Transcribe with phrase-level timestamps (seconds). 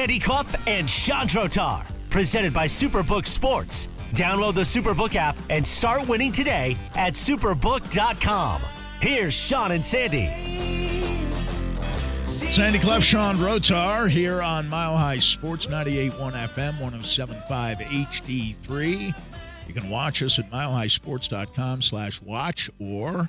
[0.00, 1.84] Sandy Clough and Sean Rotar.
[2.08, 3.90] Presented by Superbook Sports.
[4.12, 8.62] Download the Superbook app and start winning today at superbook.com.
[9.02, 10.30] Here's Sean and Sandy.
[12.24, 19.14] Sandy Clough, Sean Rotar here on Mile High Sports 98.1 FM, 107.5 HD3.
[19.68, 23.28] You can watch us at milehighsports.com slash watch or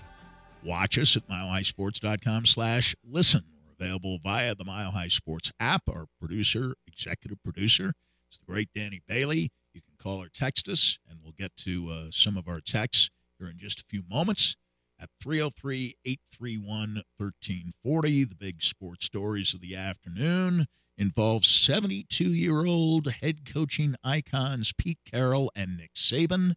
[0.63, 3.43] watch us at milehighsports.com slash listen.
[3.81, 5.81] Available via the Mile High Sports app.
[5.89, 7.93] Our producer, executive producer,
[8.31, 9.49] is the great Danny Bailey.
[9.73, 13.09] You can call or text us, and we'll get to uh, some of our texts
[13.39, 14.55] here in just a few moments
[14.99, 18.23] at 303 831 1340.
[18.25, 24.99] The big sports stories of the afternoon involve 72 year old head coaching icons Pete
[25.09, 26.51] Carroll and Nick Saban.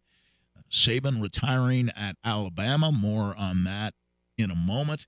[0.55, 2.91] Uh, Saban retiring at Alabama.
[2.91, 3.95] More on that
[4.37, 5.07] in a moment.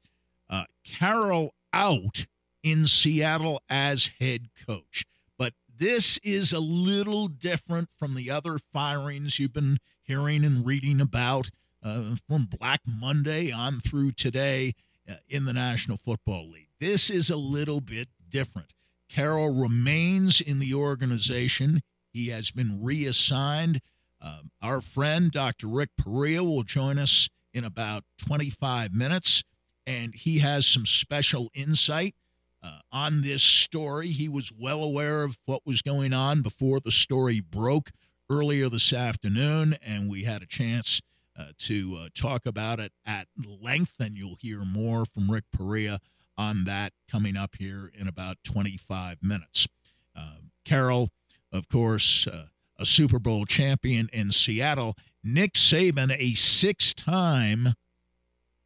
[0.50, 2.26] Uh, Carroll out
[2.64, 5.06] in Seattle as head coach.
[5.38, 11.02] But this is a little different from the other firings you've been hearing and reading
[11.02, 11.50] about
[11.84, 14.74] uh, from Black Monday on through today
[15.10, 16.70] uh, in the National Football League.
[16.80, 18.74] This is a little bit different.
[19.10, 21.82] Carroll remains in the organization.
[22.12, 23.82] He has been reassigned.
[24.22, 25.68] Uh, our friend, Dr.
[25.68, 29.44] Rick Perea, will join us in about 25 minutes,
[29.88, 32.14] and he has some special insight
[32.62, 34.10] uh, on this story.
[34.10, 37.92] He was well aware of what was going on before the story broke
[38.30, 41.02] earlier this afternoon, and we had a chance
[41.40, 43.28] uh, to uh, talk about it at
[43.62, 46.00] length, and you'll hear more from Rick Perea
[46.38, 49.68] on that coming up here in about 25 minutes.
[50.16, 51.10] Uh, Carroll,
[51.54, 54.96] of course, uh, a Super Bowl champion in Seattle.
[55.24, 57.74] Nick Saban, a six time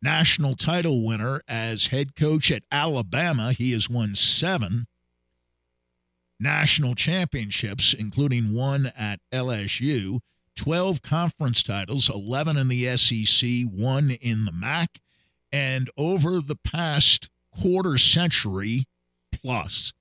[0.02, 3.53] national title winner as head coach at Alabama.
[3.53, 4.88] He has won seven
[6.40, 10.20] national championships, including one at LSU.
[10.58, 15.00] 12 conference titles, 11 in the SEC, one in the MAC.
[15.52, 18.86] And over the past quarter century
[19.31, 19.94] plus,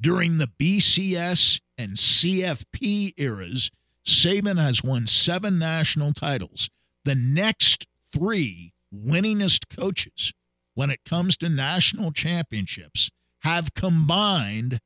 [0.00, 3.70] during the BCS and CFP eras,
[4.06, 6.68] Saban has won seven national titles.
[7.04, 10.32] The next three winningest coaches
[10.74, 13.10] when it comes to national championships
[13.40, 14.80] have combined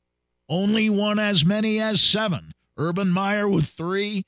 [0.48, 2.52] only won as many as seven.
[2.78, 4.24] Urban Meyer with three,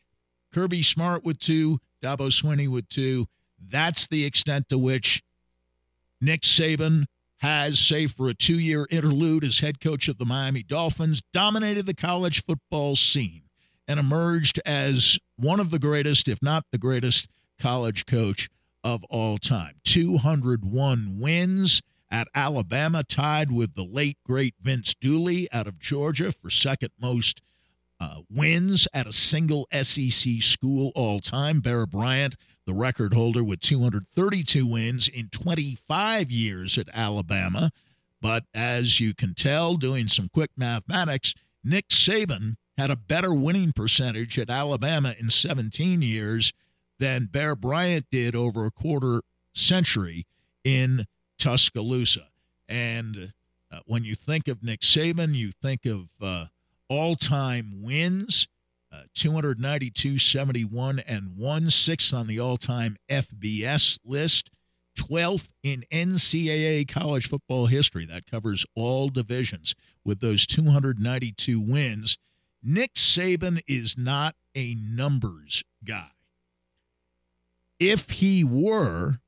[0.52, 3.26] Kirby Smart with two, Dabo Swinney with two.
[3.58, 5.22] That's the extent to which
[6.20, 7.04] Nick Saban
[7.38, 11.86] has, save for a two year interlude as head coach of the Miami Dolphins, dominated
[11.86, 13.42] the college football scene
[13.88, 17.28] and emerged as one of the greatest, if not the greatest,
[17.58, 18.48] college coach
[18.82, 19.74] of all time.
[19.84, 26.50] 201 wins at Alabama, tied with the late, great Vince Dooley out of Georgia for
[26.50, 27.40] second most
[28.00, 31.60] uh, wins at a single SEC school all time.
[31.60, 32.34] Bear Bryant,
[32.66, 37.70] the record holder with 232 wins in 25 years at Alabama.
[38.20, 43.72] But as you can tell, doing some quick mathematics, Nick Saban had a better winning
[43.72, 46.52] percentage at Alabama in 17 years
[47.00, 49.22] than Bear Bryant did over a quarter
[49.54, 50.26] century
[50.62, 51.06] in
[51.38, 52.28] Tuscaloosa.
[52.68, 53.32] And
[53.72, 56.46] uh, when you think of Nick Saban, you think of uh,
[56.88, 58.46] all time wins.
[58.92, 64.50] Uh, 292, 71, and 1, sixth on the all time FBS list,
[64.98, 68.04] 12th in NCAA college football history.
[68.04, 72.18] That covers all divisions with those 292 wins.
[72.64, 76.10] Nick Saban is not a numbers guy.
[77.80, 79.20] If he were,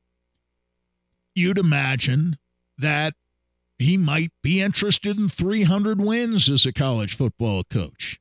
[1.35, 2.39] you'd imagine
[2.79, 3.15] that
[3.79, 8.21] he might be interested in 300 wins as a college football coach.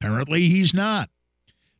[0.00, 1.10] Apparently, he's not.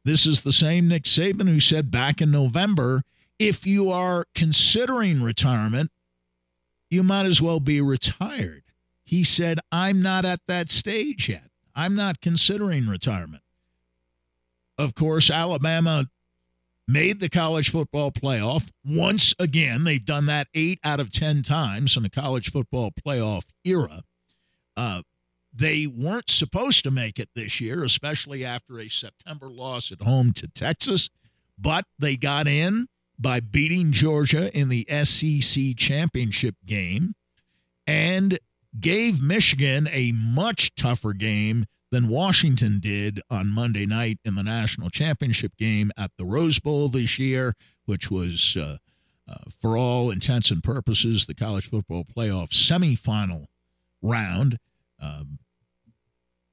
[0.05, 3.03] This is the same Nick Saban who said back in November
[3.39, 5.93] if you are considering retirement,
[6.91, 8.65] you might as well be retired.
[9.05, 11.51] He said, I'm not at that stage yet.
[11.75, 13.43] I'm not considering retirement.
[14.79, 16.07] Of course, Alabama
[16.87, 19.85] made the college football playoff once again.
[19.85, 24.03] They've done that eight out of 10 times in the college football playoff era.
[24.77, 25.03] Uh,
[25.53, 30.33] they weren't supposed to make it this year, especially after a September loss at home
[30.35, 31.11] to Texas,
[31.59, 32.87] but they got in
[33.19, 37.15] by beating Georgia in the SEC championship game
[37.87, 38.39] and
[38.79, 44.91] gave Michigan a much tougher game than Washington did on Monday night in the national
[44.91, 47.55] championship game at the Rose Bowl this year,
[47.87, 48.77] which was, uh,
[49.27, 53.47] uh, for all intents and purposes, the college football playoff semifinal
[54.03, 54.59] round.
[55.01, 55.39] Um,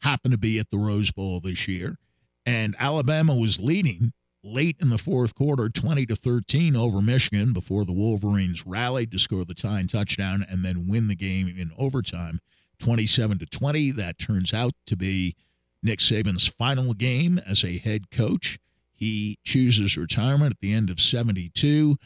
[0.02, 1.98] happened to be at the Rose Bowl this year,
[2.46, 4.14] and Alabama was leading
[4.46, 9.18] late in the fourth quarter, 20 to 13 over Michigan before the Wolverines rallied to
[9.20, 12.40] score the tying touchdown and then win the game in overtime,
[12.78, 13.92] 27 to 20.
[13.92, 15.36] That turns out to be
[15.84, 18.58] Nick Saban's final game as a head coach.
[18.94, 21.98] He chooses retirement at the end of 72,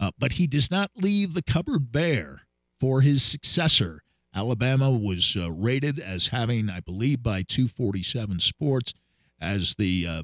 [0.00, 2.42] uh, but he does not leave the cupboard bare
[2.80, 4.02] for his successor.
[4.34, 8.94] Alabama was uh, rated as having, I believe, by 247 Sports
[9.40, 10.22] as the uh,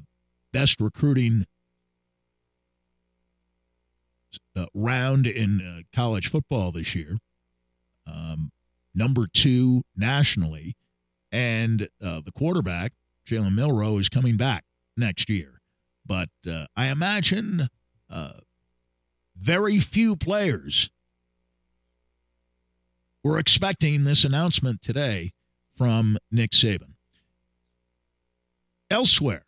[0.51, 1.45] best recruiting
[4.55, 7.17] uh, round in uh, college football this year,
[8.07, 8.51] um,
[8.95, 10.75] number two nationally,
[11.31, 12.93] and uh, the quarterback
[13.25, 14.63] Jalen Milroe, is coming back
[14.95, 15.61] next year.
[16.05, 17.69] But uh, I imagine
[18.09, 18.33] uh,
[19.35, 20.89] very few players
[23.23, 25.33] were expecting this announcement today
[25.75, 26.93] from Nick Saban.
[28.91, 29.45] Elsewhere,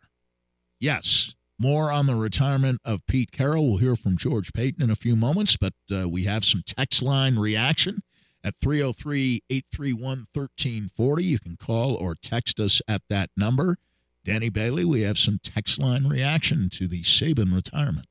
[0.80, 3.68] yes, more on the retirement of Pete Carroll.
[3.68, 7.02] We'll hear from George Paton in a few moments, but uh, we have some text
[7.02, 8.02] line reaction
[8.44, 11.24] at 303 831 1340.
[11.24, 13.76] You can call or text us at that number.
[14.24, 18.06] Danny Bailey, we have some text line reaction to the Saban retirement.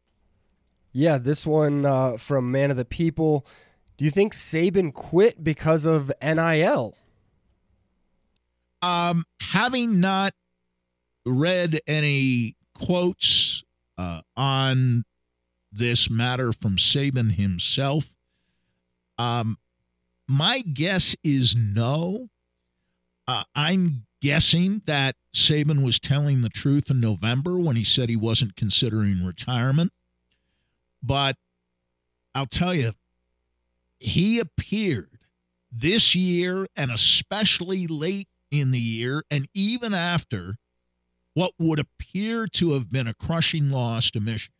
[0.91, 3.45] Yeah, this one uh, from Man of the People.
[3.97, 6.95] Do you think Saban quit because of NIL?
[8.81, 10.33] Um, having not
[11.25, 13.63] read any quotes
[13.97, 15.03] uh, on
[15.71, 18.13] this matter from Saban himself,
[19.17, 19.57] um,
[20.27, 22.29] my guess is no.
[23.27, 28.15] Uh, I'm guessing that Saban was telling the truth in November when he said he
[28.15, 29.91] wasn't considering retirement.
[31.03, 31.37] But
[32.33, 32.93] I'll tell you,
[33.99, 35.09] he appeared
[35.71, 40.57] this year and especially late in the year and even after
[41.33, 44.55] what would appear to have been a crushing loss to Michigan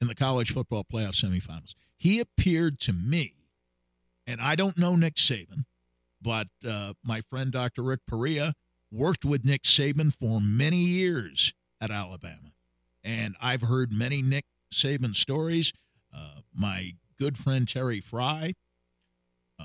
[0.00, 1.74] in the college football playoff semifinals.
[1.96, 3.34] He appeared to me,
[4.32, 5.66] and I don't know Nick Saban,
[6.20, 7.82] but uh, my friend Dr.
[7.82, 8.54] Rick Perea
[8.90, 11.52] worked with Nick Saban for many years
[11.82, 12.52] at Alabama.
[13.04, 15.74] And I've heard many Nick Saban stories.
[16.14, 18.54] Uh, my good friend Terry Frei,
[19.60, 19.64] uh,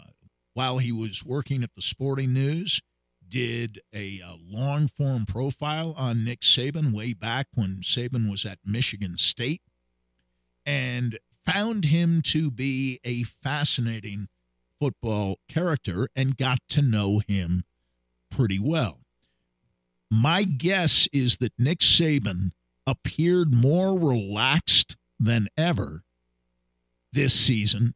[0.54, 2.82] while he was working at the Sporting News,
[3.26, 8.60] did a, a long form profile on Nick Saban way back when Saban was at
[8.66, 9.62] Michigan State
[10.66, 14.28] and found him to be a fascinating
[14.80, 17.64] football character and got to know him
[18.30, 19.00] pretty well.
[20.10, 22.52] My guess is that Nick Saban
[22.86, 26.04] appeared more relaxed than ever
[27.12, 27.94] this season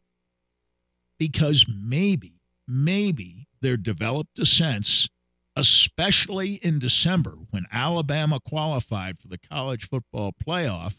[1.18, 5.08] because maybe, maybe there developed a sense,
[5.56, 10.96] especially in December when Alabama qualified for the college football playoff,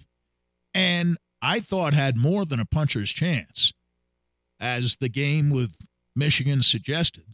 [0.73, 3.73] and I thought had more than a puncher's chance,
[4.63, 5.75] as the game with
[6.15, 7.25] Michigan suggested,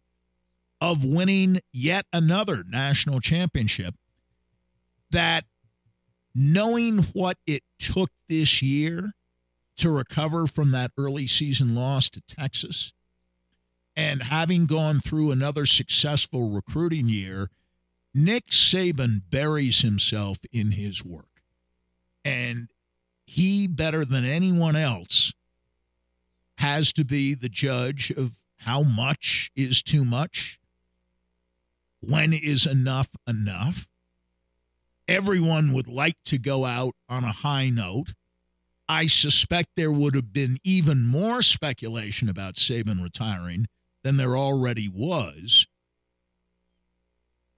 [0.81, 3.95] of winning yet another national championship.
[5.11, 5.45] That
[6.35, 9.13] knowing what it took this year
[9.77, 12.93] to recover from that early season loss to Texas
[13.95, 17.51] and having gone through another successful recruiting year,
[18.15, 21.43] Nick Saban buries himself in his work.
[22.25, 22.71] And
[23.27, 25.33] he, better than anyone else,
[26.59, 30.59] has to be the judge of how much is too much,
[32.01, 33.87] when is enough enough.
[35.07, 38.13] Everyone would like to go out on a high note.
[38.89, 43.69] I suspect there would have been even more speculation about Saban retiring
[44.03, 45.67] than there already was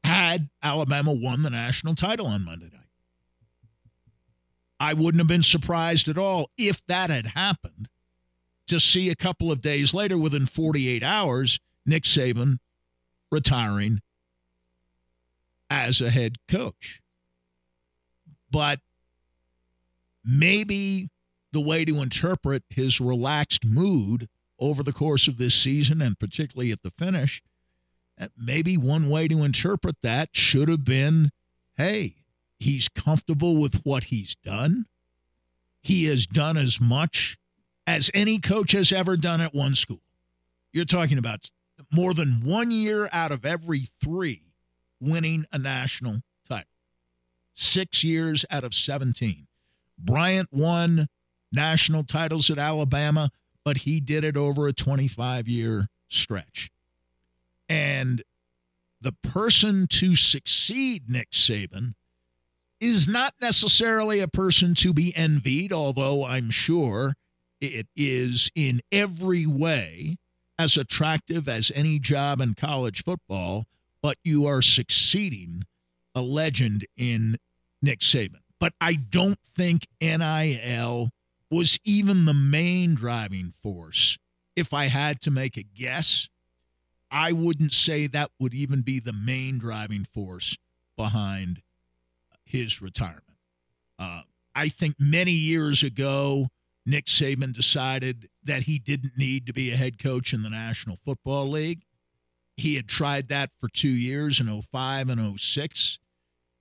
[0.04, 2.84] had Alabama won the national title on Monday night.
[4.78, 7.88] I wouldn't have been surprised at all if that had happened
[8.70, 12.58] to see a couple of days later, within 48 hours, Nick Saban
[13.28, 14.00] retiring
[15.68, 17.00] as a head coach.
[18.48, 18.78] But
[20.24, 21.10] maybe
[21.52, 24.28] the way to interpret his relaxed mood
[24.60, 27.42] over the course of this season and particularly at the finish,
[28.18, 31.32] eh, maybe one way to interpret that should have been
[31.76, 32.14] hey,
[32.58, 34.84] he's comfortable with what he's done.
[35.80, 37.38] He has done as much
[37.90, 40.00] as any coach has ever done at one school.
[40.72, 41.50] You're talking about
[41.90, 44.42] more than one year out of every three
[45.00, 46.70] winning a national title.
[47.52, 49.48] Six years out of 17.
[49.98, 51.08] Bryant won
[51.50, 53.30] national titles at Alabama,
[53.64, 56.70] but he did it over a 25 year stretch.
[57.68, 58.22] And
[59.00, 61.94] the person to succeed Nick Saban
[62.78, 67.14] is not necessarily a person to be envied, although I'm sure
[67.60, 70.16] it is in every way
[70.58, 73.66] as attractive as any job in college football,
[74.02, 75.64] but you are succeeding
[76.14, 77.38] a legend in
[77.82, 78.40] Nick Saban.
[78.58, 81.10] But I don't think NIL
[81.50, 84.18] was even the main driving force.
[84.54, 86.28] If I had to make a guess,
[87.10, 90.56] I wouldn't say that would even be the main driving force
[90.96, 91.62] behind
[92.44, 93.24] his retirement.
[93.98, 94.22] Uh,
[94.54, 96.48] I think many years ago,
[96.86, 100.96] Nick Saban decided that he didn't need to be a head coach in the National
[101.04, 101.82] Football League.
[102.56, 105.98] He had tried that for two years in 05 and 06.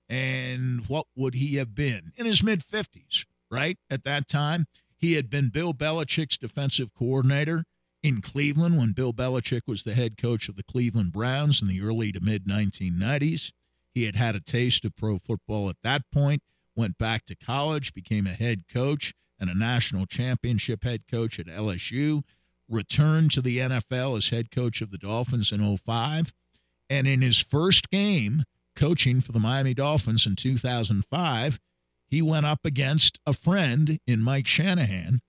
[0.07, 2.13] And what would he have been?
[2.17, 3.77] In his mid 50s, right?
[3.89, 4.65] At that time,
[4.97, 7.65] he had been Bill Belichick's defensive coordinator
[8.01, 11.81] in Cleveland when Bill Belichick was the head coach of the Cleveland Browns in the
[11.81, 13.51] early to mid 1990s.
[13.93, 16.43] He had had a taste of pro football at that point,
[16.75, 21.48] went back to college, became a head coach and a national championship head coach at
[21.48, 22.24] LSU,
[22.67, 26.34] returned to the NFL as head coach of the Dolphins in 05.
[26.89, 28.43] And in his first game
[28.75, 31.60] coaching for the Miami Dolphins in 2005,
[32.08, 35.22] he went up against a friend in Mike Shanahan.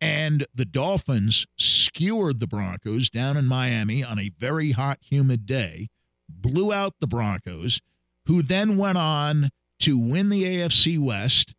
[0.00, 5.88] And the Dolphins skewered the Broncos down in Miami on a very hot, humid day,
[6.28, 7.80] blew out the Broncos,
[8.26, 11.54] who then went on to win the AFC West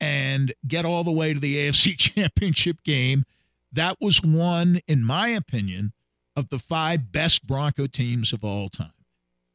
[0.00, 3.24] and get all the way to the AFC Championship game.
[3.72, 5.92] That was one, in my opinion,
[6.36, 8.92] of the five best Bronco teams of all time.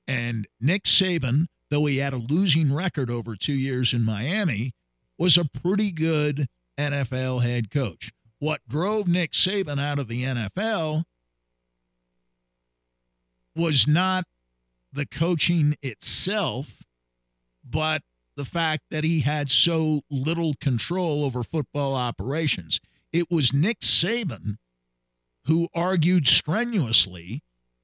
[0.07, 4.73] And Nick Saban, though he had a losing record over two years in Miami,
[5.17, 8.11] was a pretty good NFL head coach.
[8.39, 11.03] What drove Nick Saban out of the NFL
[13.55, 14.23] was not
[14.91, 16.83] the coaching itself,
[17.63, 18.01] but
[18.39, 22.79] the fact that he had so little control over football operations.
[23.11, 24.59] It was Nick Saban
[25.43, 27.43] who argued strenuously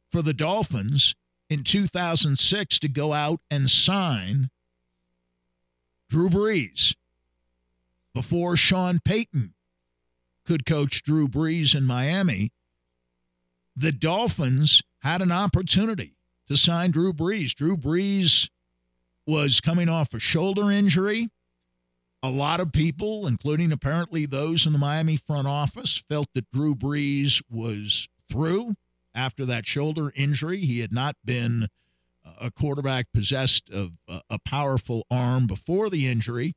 [0.10, 1.14] for the Dolphins
[1.50, 4.50] in 2006 to go out and sign
[6.08, 6.96] Drew Brees
[8.14, 9.56] before Sean Payton
[10.46, 12.54] could coach Drew Brees in Miami.
[13.76, 16.16] The Dolphins had an opportunity
[16.48, 17.54] to sign Drew Brees.
[17.54, 18.48] Drew Brees
[19.26, 21.30] was coming off a shoulder injury.
[22.22, 26.76] A lot of people, including apparently those in the Miami front office, felt that Drew
[26.76, 28.76] Brees was through
[29.14, 30.60] after that shoulder injury.
[30.62, 31.68] He had not been
[32.40, 36.56] a quarterback possessed of a powerful arm before the injury,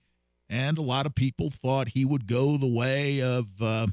[0.49, 3.89] and a lot of people thought he would go the way of uh,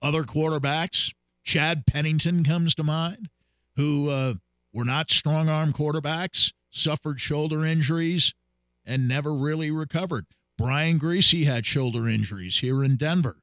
[0.00, 1.12] other quarterbacks.
[1.42, 3.28] Chad Pennington comes to mind,
[3.76, 4.34] who uh,
[4.72, 8.34] were not strong arm quarterbacks suffered shoulder injuries
[8.84, 10.26] and never really recovered.
[10.56, 13.38] Brian Griese had shoulder injuries here in Denver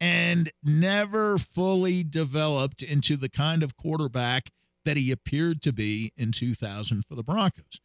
[0.00, 4.50] and never fully developed into the kind of quarterback
[4.84, 7.80] that he appeared to be in 2000 for the Broncos.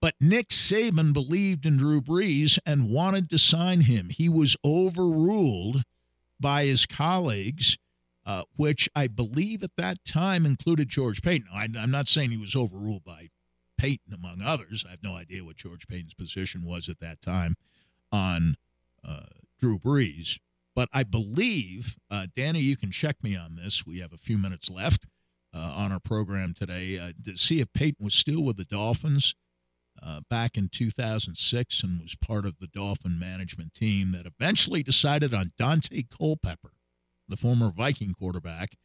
[0.00, 4.08] But Nick Saban believed in Drew Brees and wanted to sign him.
[4.08, 5.84] He was overruled
[6.40, 7.78] by his colleagues,
[8.26, 11.46] uh, which I believe at that time included George Paton.
[11.52, 13.30] I, I'm not saying he was overruled by
[13.82, 14.84] Paton, among others.
[14.86, 17.56] I have no idea what George Paton's position was at that time
[18.12, 18.54] on
[19.04, 19.24] uh,
[19.58, 20.38] Drew Brees.
[20.72, 23.84] But I believe, uh, Danny, you can check me on this.
[23.84, 25.08] We have a few minutes left
[25.52, 29.34] uh, on our program today uh, to see if Paton was still with the Dolphins
[30.00, 35.34] uh, back in 2006 and was part of the Dolphin management team that eventually decided
[35.34, 36.70] on Daunte Culpepper,
[37.28, 38.76] the former Viking quarterback,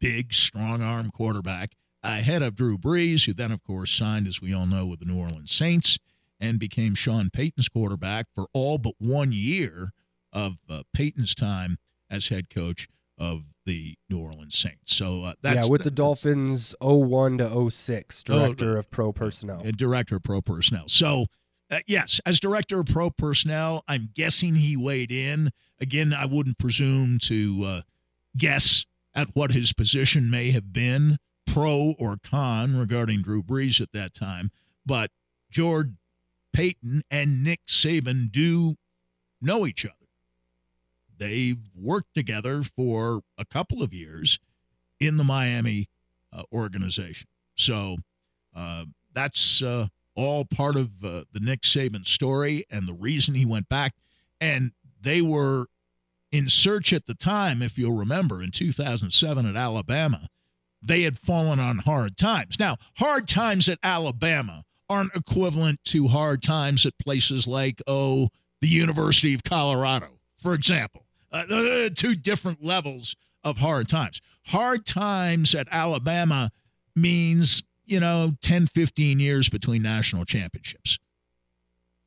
[0.00, 4.52] big, strong arm quarterback, ahead of Drew Brees, who then, of course, signed, as we
[4.52, 5.98] all know, with the New Orleans Saints
[6.40, 9.92] and became Sean Payton's quarterback for all but one year
[10.32, 11.76] of uh, Payton's time
[12.08, 12.88] as head coach
[13.18, 14.94] of the New Orleans Saints.
[14.96, 19.60] So uh, that's yeah, with the, the Dolphins 01 to 06, director of pro personnel.
[19.64, 20.84] Uh, director of pro personnel.
[20.88, 21.26] So
[21.70, 25.50] uh, yes, as director of pro personnel, I'm guessing he weighed in.
[25.80, 27.80] Again, I wouldn't presume to uh,
[28.36, 31.18] guess at what his position may have been
[31.52, 34.50] pro or con regarding Drew Brees at that time,
[34.86, 35.10] but
[35.50, 35.88] George
[36.52, 38.76] Paton and Nick Saban do
[39.40, 39.94] know each other.
[41.16, 44.38] They've worked together for a couple of years
[44.98, 45.88] in the Miami
[46.32, 47.28] uh, organization.
[47.56, 47.98] So
[48.54, 53.44] uh, that's uh, all part of uh, the Nick Saban story and the reason he
[53.44, 53.94] went back.
[54.40, 55.66] And they were
[56.32, 60.28] in search at the time, if you'll remember, in 2007 at Alabama
[60.82, 62.58] they had fallen on hard times.
[62.58, 68.28] Now, hard times at Alabama aren't equivalent to hard times at places like, oh,
[68.60, 71.04] the University of Colorado, for example.
[71.32, 74.20] Uh, two different levels of hard times.
[74.46, 76.50] Hard times at Alabama
[76.96, 80.98] means, you know, 10, 15 years between national championships.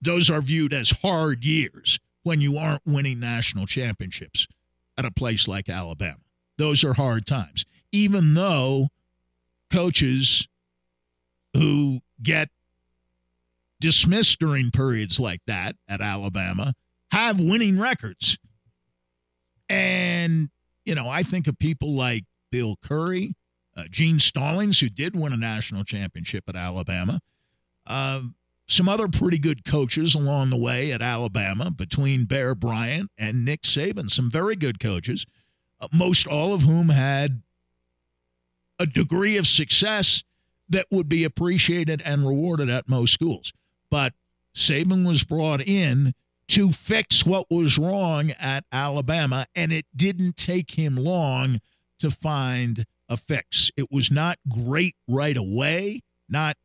[0.01, 4.47] Those are viewed as hard years when you aren't winning national championships
[4.97, 6.19] at a place like Alabama.
[6.57, 7.65] Those are hard times.
[7.93, 8.89] Even though
[9.71, 10.47] coaches
[11.53, 12.49] who get
[13.79, 16.73] dismissed during periods like that at Alabama
[17.11, 18.37] have winning records.
[19.69, 20.49] And,
[20.85, 23.35] you know, I think of people like Bill Curry,
[23.75, 27.19] uh, Gene Stallings, who did win a national championship at Alabama,
[27.85, 28.21] uh,
[28.67, 33.63] some other pretty good coaches along the way at Alabama between Bear Bryant and Nick
[33.63, 35.25] Saban, some very good coaches,
[35.81, 37.41] uh, most all of whom had
[38.79, 40.23] a degree of success
[40.69, 43.53] that would be appreciated and rewarded at most schools.
[43.89, 44.13] But
[44.55, 46.13] Saban was brought in
[46.49, 51.61] to fix what was wrong at Alabama, and it didn't take him long
[51.99, 53.71] to find a fix.
[53.77, 56.57] It was not great right away, not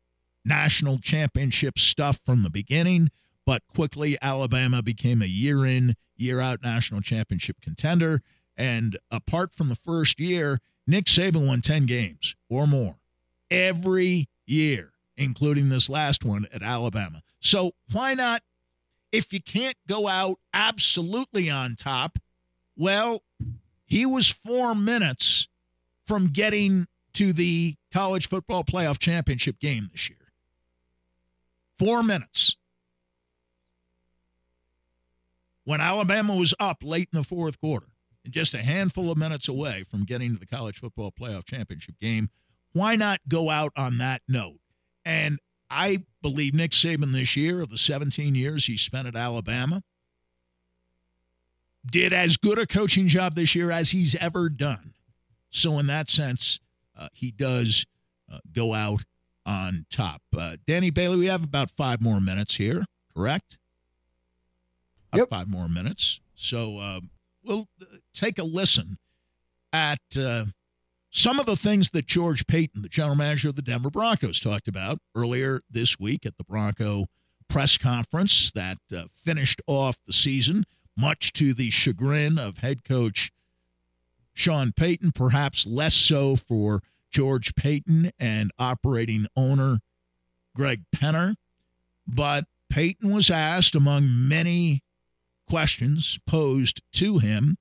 [0.43, 3.09] national championship stuff from the beginning,
[3.45, 8.21] but quickly Alabama became a year in, year out national championship contender.
[8.57, 12.95] And apart from the first year, Nick Saban won 10 games or more
[13.51, 17.21] every year, including this last one at Alabama.
[17.39, 18.41] So why not,
[19.11, 22.17] if you can't go out absolutely on top,
[22.75, 23.21] well,
[23.85, 25.47] he was four minutes
[26.07, 30.17] from getting to the college football playoff championship game this year.
[31.77, 32.55] Four minutes.
[35.65, 37.89] When Alabama was up late in the fourth quarter,
[38.31, 42.29] just a handful of minutes away from getting to the college football playoff championship game,
[42.73, 44.59] why not go out on that note?
[45.05, 45.39] And
[45.69, 49.83] I believe Nick Saban this year, of the 17 years he spent at Alabama,
[51.89, 54.93] did as good a coaching job this year as he's ever done.
[55.49, 56.59] So, in that sense,
[56.97, 57.85] uh, he does
[58.31, 59.03] uh, go out
[59.45, 60.21] on top.
[60.37, 63.57] Uh, Danny Bailey, we have about five more minutes here, correct?
[65.15, 65.29] Yep.
[65.29, 66.19] five more minutes.
[66.35, 66.99] So, uh,
[67.43, 68.97] we'll uh, take a listen
[69.71, 70.45] at uh,
[71.09, 74.67] some of the things that George Paton, the general manager of the Denver Broncos, talked
[74.67, 77.05] about earlier this week at the Bronco
[77.47, 83.31] press conference that uh, finished off the season, much to the chagrin of head coach
[84.33, 89.79] Sean Payton, perhaps less so for George Paton and operating owner
[90.55, 91.35] Greg Penner.
[92.07, 94.83] But Paton was asked, among many
[95.47, 97.57] questions posed to him,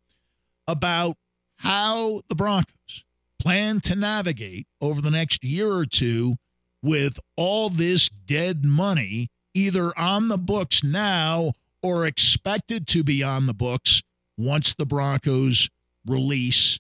[0.69, 1.17] about
[1.57, 3.03] how the Broncos
[3.41, 6.37] plan to navigate over the next year or two
[6.83, 11.53] with all this dead money either on the books now
[11.83, 14.03] or expected to be on the books
[14.37, 15.69] once the Broncos
[16.07, 16.79] release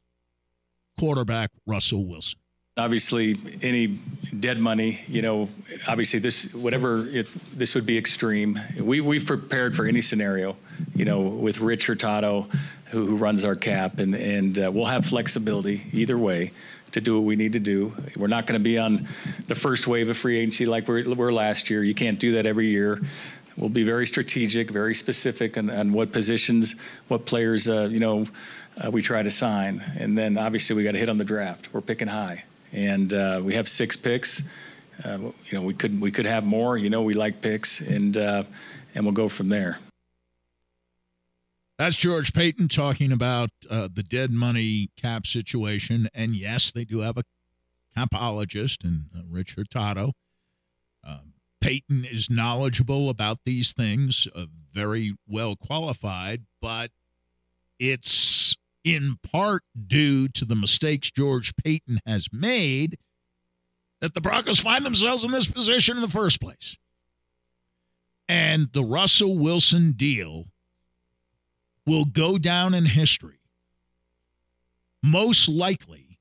[0.98, 2.38] quarterback Russell Wilson.
[2.76, 3.98] Obviously any
[4.38, 5.48] dead money you know
[5.88, 8.60] obviously this whatever it, this would be extreme.
[8.80, 10.56] We, we've prepared for any scenario
[10.94, 12.46] you know with rich hurtado
[12.90, 16.52] who, who runs our cap and, and uh, we'll have flexibility either way
[16.92, 17.94] to do what we need to do.
[18.16, 19.06] We're not going to be on
[19.46, 21.84] the first wave of free agency like we were last year.
[21.84, 23.00] You can't do that every year.
[23.56, 26.76] We'll be very strategic very specific on, on what positions
[27.08, 28.26] what players uh, you know
[28.82, 29.82] uh, we try to sign.
[29.98, 31.68] And then obviously we got to hit on the draft.
[31.72, 32.44] We're picking high.
[32.72, 34.42] And uh, we have six picks.
[35.04, 36.76] Uh, you know, we could we could have more.
[36.76, 38.42] You know, we like picks, and uh,
[38.94, 39.78] and we'll go from there.
[41.78, 47.00] That's George Paton talking about uh, the dead money cap situation, and yes, they do
[47.00, 47.22] have a
[47.96, 50.12] capologist and uh, Rich Hurtado.
[51.04, 56.90] Um, Paton is knowledgeable about these things, uh, very well qualified, but
[57.78, 62.98] it's in part due to the mistakes George Paton has made
[64.00, 66.76] that the Broncos find themselves in this position in the first place.
[68.28, 70.46] And the Russell Wilson deal
[71.88, 73.40] will go down in history,
[75.02, 76.18] most likely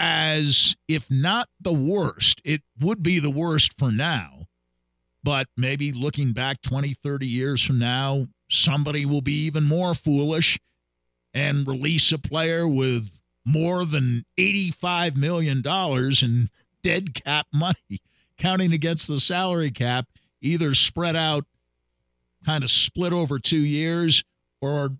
[0.00, 4.46] as, if not the worst, it would be the worst for now.
[5.22, 10.58] But maybe looking back 20, 30 years from now, somebody will be even more foolish
[11.34, 13.10] and release a player with
[13.44, 16.50] more than $85 million in
[16.82, 18.00] dead cap money,
[18.38, 20.06] counting against the salary cap,
[20.40, 21.44] either spread out,
[22.44, 24.24] kind of split over two years,
[24.60, 24.96] or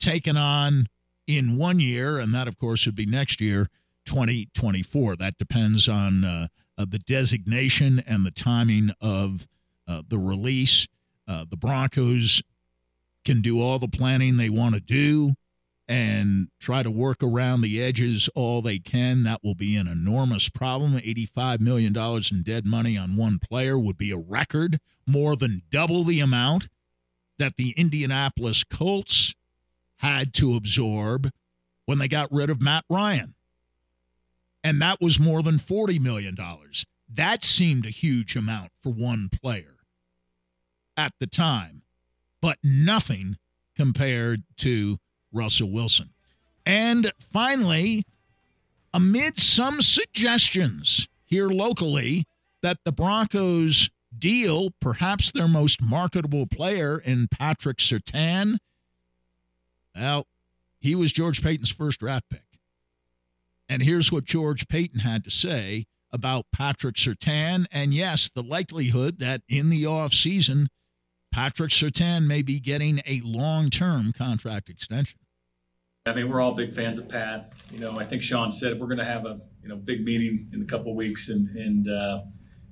[0.00, 0.88] taken on
[1.26, 3.68] in one year, and that, of course, would be next year
[4.06, 5.16] 2024.
[5.16, 9.46] That depends on uh, uh, the designation and the timing of
[9.86, 10.86] uh, the release.
[11.28, 12.42] Uh, the Broncos
[13.24, 15.32] can do all the planning they want to do
[15.88, 19.24] and try to work around the edges all they can.
[19.24, 20.94] That will be an enormous problem.
[20.94, 26.04] $85 million in dead money on one player would be a record, more than double
[26.04, 26.68] the amount
[27.42, 29.34] that the Indianapolis Colts
[29.96, 31.28] had to absorb
[31.86, 33.34] when they got rid of Matt Ryan.
[34.62, 36.36] And that was more than $40 million.
[37.12, 39.74] That seemed a huge amount for one player
[40.96, 41.82] at the time,
[42.40, 43.38] but nothing
[43.74, 44.98] compared to
[45.32, 46.10] Russell Wilson.
[46.64, 48.04] And finally,
[48.94, 52.24] amid some suggestions here locally
[52.62, 58.58] that the Broncos deal perhaps their most marketable player in Patrick Surtain.
[59.94, 60.26] well,
[60.80, 62.42] he was George Paton's first draft pick.
[63.68, 67.66] And here's what George Paton had to say about Patrick Surtain.
[67.72, 70.66] And yes, the likelihood that in the offseason,
[71.32, 75.18] Patrick Surtain may be getting a long term contract extension.
[76.04, 77.52] I mean, we're all big fans of Pat.
[77.70, 80.48] You know, I think Sean said we're going to have a you know big meeting
[80.52, 82.22] in a couple weeks and and uh,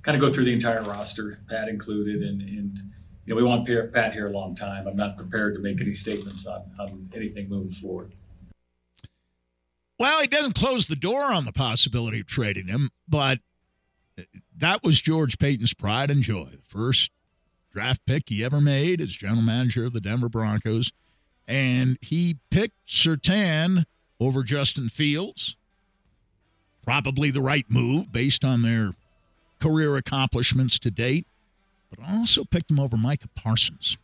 [0.02, 2.78] kind of go through the entire roster, Pat included, and and
[3.24, 4.86] you know we want Pat here a long time.
[4.86, 8.12] I'm not prepared to make any statements on on anything moving forward.
[9.98, 13.40] Well, he doesn't close the door on the possibility of trading him, but
[14.56, 16.48] that was George Paton's pride and joy.
[16.52, 17.10] The first
[17.70, 20.90] draft pick he ever made as general manager of the Denver Broncos
[21.50, 23.84] and he picked Surtain
[24.20, 25.56] over Justin Fields.
[26.84, 28.92] Probably the right move based on their
[29.60, 31.26] career accomplishments to date,
[31.90, 33.96] but I also picked him over Micah Parsons.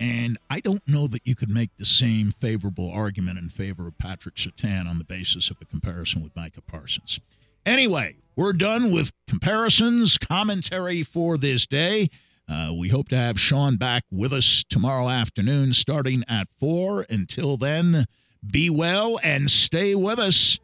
[0.00, 3.96] And I don't know that you could make the same favorable argument in favor of
[3.96, 7.20] Patrick Surtain on the basis of a comparison with Micah Parsons.
[7.64, 12.10] Anyway, we're done with comparisons, commentary for this day.
[12.48, 17.06] Uh, we hope to have Sean back with us tomorrow afternoon starting at 4.
[17.08, 18.06] Until then,
[18.46, 20.58] be well and stay with us.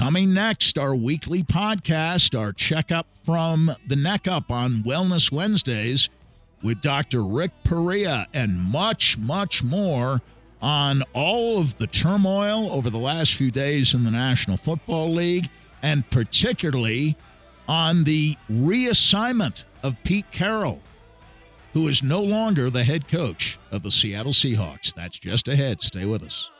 [0.00, 6.08] Coming next, our weekly podcast, our checkup from the neck up on Wellness Wednesdays
[6.62, 7.22] with Dr.
[7.22, 10.22] Rick Perea, and much, much more
[10.62, 15.50] on all of the turmoil over the last few days in the National Football League,
[15.82, 17.14] and particularly
[17.68, 20.80] on the reassignment of Pete Carroll,
[21.74, 24.94] who is no longer the head coach of the Seattle Seahawks.
[24.94, 25.82] That's just ahead.
[25.82, 26.50] Stay with us.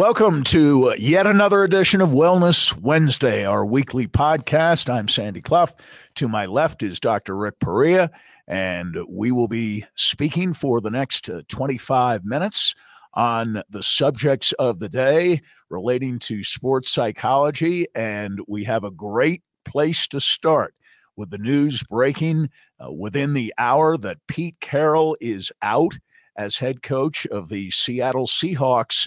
[0.00, 4.88] Welcome to yet another edition of Wellness Wednesday, our weekly podcast.
[4.88, 5.74] I'm Sandy Clough.
[6.14, 7.36] To my left is Dr.
[7.36, 8.10] Rick Perea,
[8.48, 12.74] and we will be speaking for the next uh, 25 minutes
[13.12, 17.86] on the subjects of the day relating to sports psychology.
[17.94, 20.72] And we have a great place to start
[21.14, 22.48] with the news breaking
[22.82, 25.98] uh, within the hour that Pete Carroll is out
[26.38, 29.06] as head coach of the Seattle Seahawks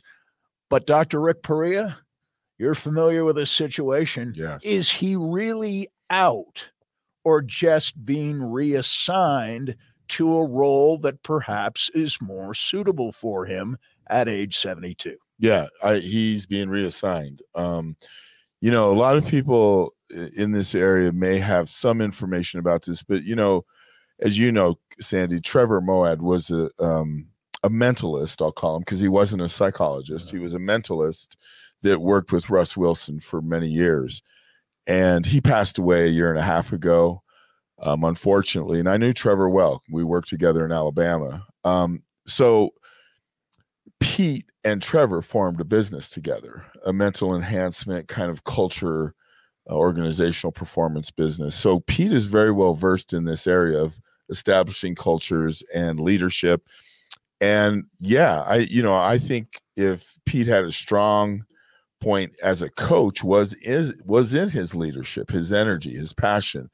[0.73, 1.21] but Dr.
[1.21, 1.99] Rick Perea,
[2.57, 4.33] you're familiar with this situation.
[4.35, 4.65] Yes.
[4.65, 6.67] Is he really out
[7.23, 9.75] or just being reassigned
[10.07, 15.15] to a role that perhaps is more suitable for him at age 72?
[15.37, 17.43] Yeah, I, he's being reassigned.
[17.53, 17.95] Um,
[18.59, 19.93] you know, a lot of people
[20.35, 23.63] in this area may have some information about this, but you know,
[24.21, 27.27] as you know, Sandy, Trevor Moawad was a um,
[27.63, 30.29] a mentalist, I'll call him, because he wasn't a psychologist.
[30.29, 31.35] He was a mentalist
[31.81, 34.21] that worked with Russ Wilson for many years.
[34.85, 37.23] And he passed away a year and a half ago,
[37.81, 38.79] um, unfortunately.
[38.79, 39.81] And I knew Trevor well.
[39.89, 41.45] We worked together in Alabama.
[41.63, 42.71] Um, so
[43.99, 49.13] Pete and Trevor formed a business together, a mental enhancement kind of culture,
[49.69, 51.55] uh, organizational performance business.
[51.55, 56.67] So Pete is very well versed in this area of establishing cultures and leadership
[57.43, 61.43] and yeah, I you know I think if Pete had a strong
[61.99, 66.69] point as a coach was is was in his leadership, his energy, his passion,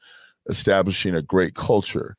[0.48, 2.16] establishing a great culture.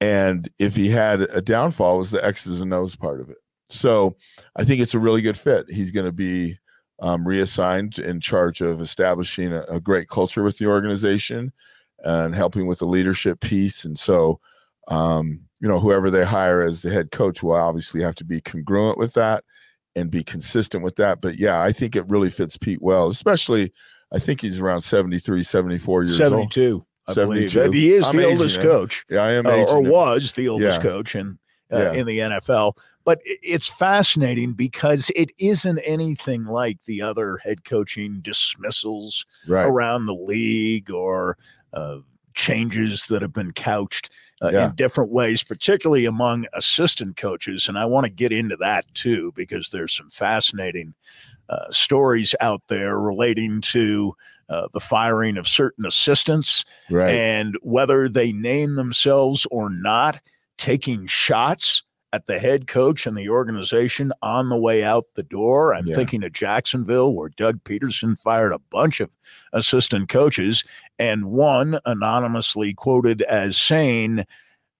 [0.00, 3.36] And if he had a downfall, was the X's and O's part of it.
[3.68, 4.16] So
[4.56, 5.66] I think it's a really good fit.
[5.68, 6.58] He's going to be
[7.00, 11.52] um, reassigned in charge of establishing a, a, great culture with the organization
[12.04, 13.84] and helping with the leadership piece.
[13.84, 14.40] And so
[14.88, 18.40] um, you know, whoever they hire as the head coach will obviously have to be
[18.42, 19.44] congruent with that
[19.94, 21.20] and be consistent with that.
[21.20, 23.72] But yeah, I think it really fits Pete well, especially
[24.12, 26.84] I think he's around 73, 74 years 72, old.
[27.06, 27.58] I 72.
[27.60, 27.72] believe.
[27.74, 28.62] He is I'm the oldest him.
[28.64, 29.88] coach, Yeah, I am uh, or him.
[29.90, 30.82] was the oldest Yeah.
[30.82, 31.38] coach in
[31.72, 31.92] uh, Yeah.
[31.92, 32.76] in the NFL.
[33.04, 39.64] But it's fascinating because it isn't anything like the other head coaching dismissals Right.
[39.66, 41.38] around the league or
[41.72, 41.98] uh,
[42.34, 44.10] changes that have been couched
[44.42, 44.66] uh, Yeah.
[44.70, 47.68] in different ways, particularly among assistant coaches.
[47.68, 50.94] And I want to get into that too, because there's some fascinating
[51.48, 54.14] uh, stories out there relating to
[54.48, 57.14] uh, the firing of certain assistants Right.
[57.14, 60.20] and whether they name themselves or not,
[60.58, 65.74] taking shots at the head coach and the organization on the way out the door.
[65.74, 65.96] I'm Yeah.
[65.96, 69.10] thinking of Jacksonville, where Doug Pederson fired a bunch of
[69.54, 70.62] assistant coaches,
[70.98, 74.24] and one anonymously quoted as saying,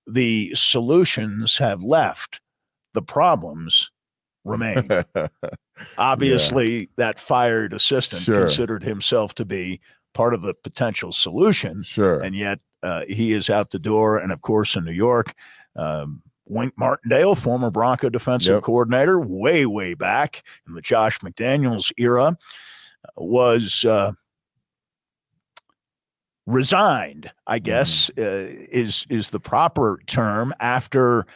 [0.07, 2.40] The solutions have left,
[2.92, 3.90] the problems
[4.45, 4.88] remain.
[5.99, 8.40] Obviously, that fired assistant Sure.
[8.40, 9.81] considered himself to be
[10.14, 12.21] part of the potential solution sure.
[12.21, 14.18] and yet uh, he is out the door.
[14.18, 15.35] And of course, in New York,
[15.77, 16.21] um,
[16.53, 18.62] Wink Martindale, former Bronco defensive Yep.
[18.65, 22.37] coordinator, way way back in the Josh McDaniels era,
[23.17, 24.12] was uh,
[26.47, 27.31] resigned.
[27.47, 31.27] I guess uh, is is the proper term after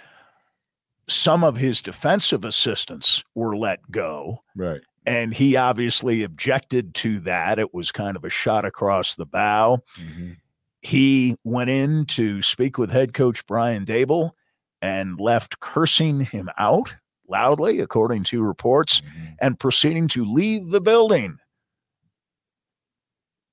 [1.09, 4.81] some of his defensive assistants were let go right.
[5.07, 7.61] and he obviously objected to that.
[7.61, 9.85] It was kind of a shot across the bow.
[10.00, 10.37] Mhm.
[10.81, 14.33] He went in to speak with head coach Brian Daboll
[14.82, 16.94] and left cursing him out
[17.28, 19.36] loudly, according to reports, Mhm.
[19.40, 21.38] and proceeding to leave the building.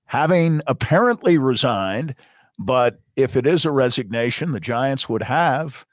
[0.05, 2.13] Having apparently resigned,
[2.59, 5.86] but if it is a resignation, the Giants would have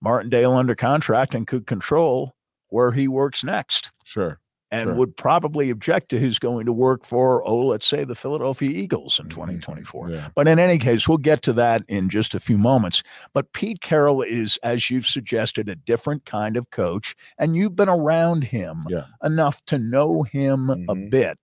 [0.00, 2.34] Martindale under contract and could control
[2.68, 4.38] where he works next Sure.
[4.76, 4.94] And Sure.
[4.94, 9.18] would probably object to who's going to work for, oh, let's say the Philadelphia Eagles
[9.18, 9.30] in Mhm.
[9.30, 10.10] 2024.
[10.10, 10.28] Yeah.
[10.34, 13.02] But in any case, we'll get to that in just a few moments.
[13.32, 17.88] But Pete Carroll is, as you've suggested, a different kind of coach, and you've been
[17.88, 19.04] around him Yeah.
[19.22, 21.10] enough to know him a Mhm.
[21.10, 21.38] bit.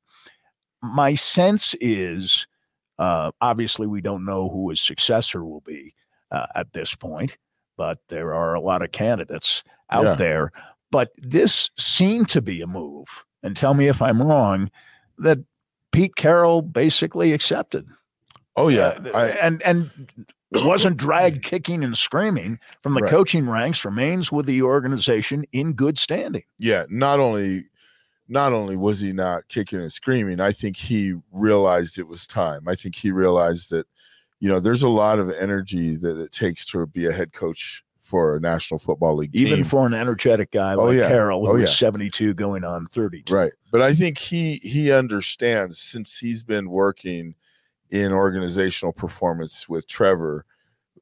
[0.81, 2.47] My sense is
[2.99, 5.95] uh, obviously, we don't know who his successor will be
[6.29, 7.37] uh, at this point,
[7.75, 10.13] but there are a lot of candidates out Yeah.
[10.13, 10.51] there.
[10.93, 13.07] But this seemed to be a move,
[13.41, 14.69] and tell me if I'm wrong,
[15.17, 15.39] that
[15.91, 17.87] Pete Carroll basically accepted.
[18.55, 18.99] Oh yeah.
[19.03, 19.89] Uh, I, and and
[20.51, 23.09] wasn't dragged kicking and screaming from the Right.
[23.09, 26.43] coaching ranks, remains with the organization in good standing.
[26.59, 26.85] yeah.
[26.89, 27.65] Not only,
[28.27, 32.67] not only was he not kicking and screaming, I think he realized it was time.
[32.67, 33.87] I think he realized that,
[34.39, 37.82] you know, there's a lot of energy that it takes to be a head coach
[38.03, 39.65] for a National Football League Even team.
[39.65, 41.07] for an energetic guy Oh, like yeah.
[41.07, 41.65] Carroll, who Oh, yeah.
[41.65, 43.33] 72 going on 32.
[43.33, 43.53] Right.
[43.71, 47.35] But I think he he understands since he's been working
[47.89, 50.45] in organizational performance with Trevor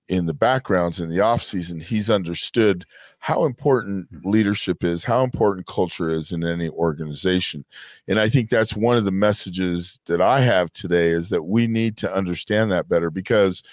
[0.08, 2.86] in the backgrounds in the offseason, he's understood
[3.20, 4.30] how important mm-hmm.
[4.30, 7.64] leadership is, how important culture is in any organization.
[8.08, 11.66] And I think that's one of the messages that I have today is that we
[11.66, 13.64] need to understand that better because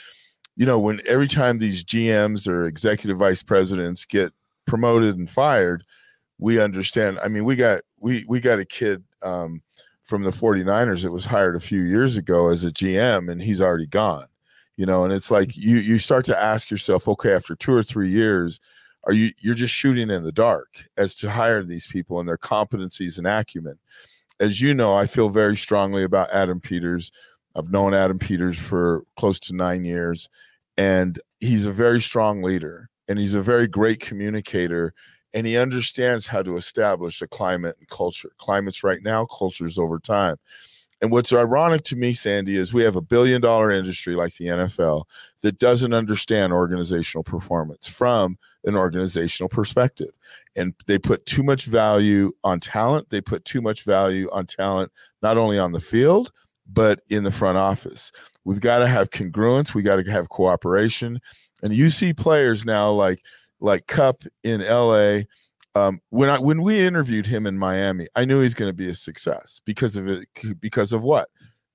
[0.59, 4.33] you know, when every time these GMs or executive vice presidents get
[4.67, 5.85] promoted and fired,
[6.39, 7.21] we understand.
[7.23, 9.63] I mean, we got we we got a kid um,
[10.03, 13.61] from the 49ers that was hired a few years ago as a GM and he's
[13.61, 14.27] already gone.
[14.77, 17.85] You know, and it's like you you start to ask yourself, okay, after two or
[17.85, 18.59] three years,
[19.05, 22.37] are you you're just shooting in the dark as to hire these people and their
[22.37, 23.79] competencies and acumen.
[24.41, 27.13] As you know, I feel very strongly about Adam Peters.
[27.55, 30.29] I've known Adam Peters for close to nine years,
[30.79, 34.95] and he's a very strong leader and he's a very great communicator
[35.35, 38.31] and he understands how to establish a climate and culture.
[38.39, 40.37] Climates right now, cultures over time.
[41.01, 44.47] And what's ironic to me, Sandy, is we have a billion dollar industry like the
[44.47, 45.05] NFL
[45.43, 50.11] that doesn't understand organizational performance from an organizational perspective.
[50.57, 53.11] And they put too much value on talent.
[53.11, 54.91] They put too much value on talent,
[55.23, 56.33] not only on the field,
[56.69, 58.13] but in the front office.
[58.45, 59.75] We've got to have congruence.
[59.75, 61.21] We got to have cooperation.
[61.63, 63.23] And you see players now like
[63.61, 65.21] like Kupp in LA.
[65.75, 68.89] Um, when I when we interviewed him in Miami, I knew he's going to be
[68.89, 70.29] a success because of it.
[70.61, 71.29] Because of what?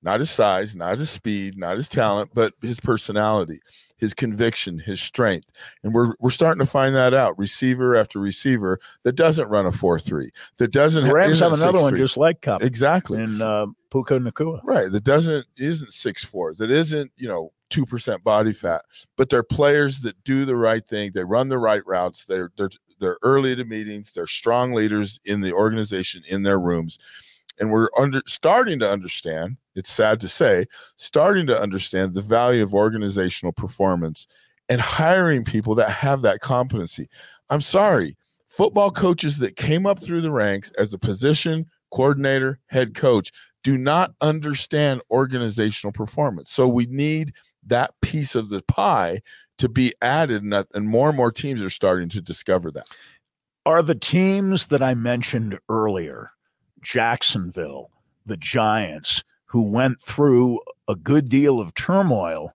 [0.04, 3.60] Not his size, not his speed, not his talent, but his personality,
[3.96, 5.50] his conviction, his strength.
[5.82, 7.38] And we're we're starting to find that out.
[7.38, 11.10] Receiver after receiver that doesn't run a four three, that doesn't.
[11.10, 14.60] Rams have another one just like Kupp exactly in uh, Puka Nacua.
[14.64, 18.82] right that doesn't isn't six four that isn't you know two percent body fat
[19.16, 22.70] but they're players that do the right thing they run the right routes they're they're
[23.00, 26.98] they're early to meetings, they're strong leaders in the organization in their rooms.
[27.58, 32.62] And we're under starting to understand, it's sad to say, starting to understand the value
[32.62, 34.26] of organizational performance
[34.68, 37.08] and hiring people that have that competency.
[37.50, 38.16] I'm sorry,
[38.48, 43.30] football coaches that came up through the ranks as a position coordinator, head coach
[43.62, 46.50] do not understand organizational performance.
[46.50, 47.32] So we need
[47.66, 49.22] that piece of the pie
[49.58, 52.86] to be added, and, more and more teams are starting to discover that.
[53.64, 56.30] Are the teams that I mentioned earlier,
[56.84, 57.90] Jacksonville,
[58.26, 62.52] the Giants, who went through a good deal of turmoil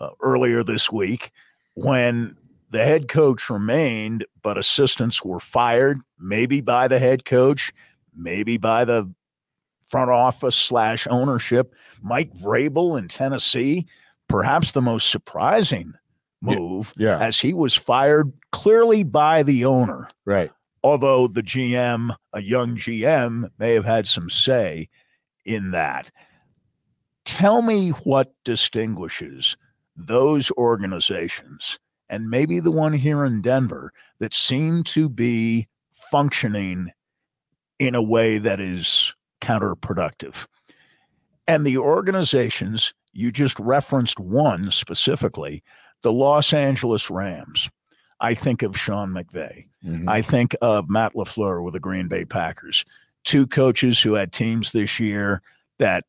[0.00, 1.30] uh, earlier this week
[1.74, 2.36] when
[2.70, 7.72] the head coach remained, but assistants were fired, maybe by the head coach,
[8.16, 9.08] maybe by the
[9.86, 11.74] front office slash ownership.
[12.02, 13.86] Mike Vrabel in Tennessee,
[14.28, 15.94] perhaps the most surprising
[16.40, 20.08] move, yeah, as he was fired clearly by the owner.
[20.24, 20.50] Right.
[20.84, 24.90] Although the GM, a young GM, may have had some say
[25.46, 26.10] in that.
[27.24, 29.56] Tell me what distinguishes
[29.96, 31.78] those organizations
[32.10, 36.90] and maybe the one here in Denver that seem to be functioning
[37.78, 40.46] in a way that is counterproductive.
[41.48, 45.62] And the organizations, you just referenced one specifically,
[46.02, 47.70] the Los Angeles Rams.
[48.24, 49.66] I think of Sean McVay.
[49.84, 50.08] Mm-hmm.
[50.08, 52.86] I think of Matt LaFleur with the Green Bay Packers.
[53.24, 55.42] Two coaches who had teams this year
[55.78, 56.04] that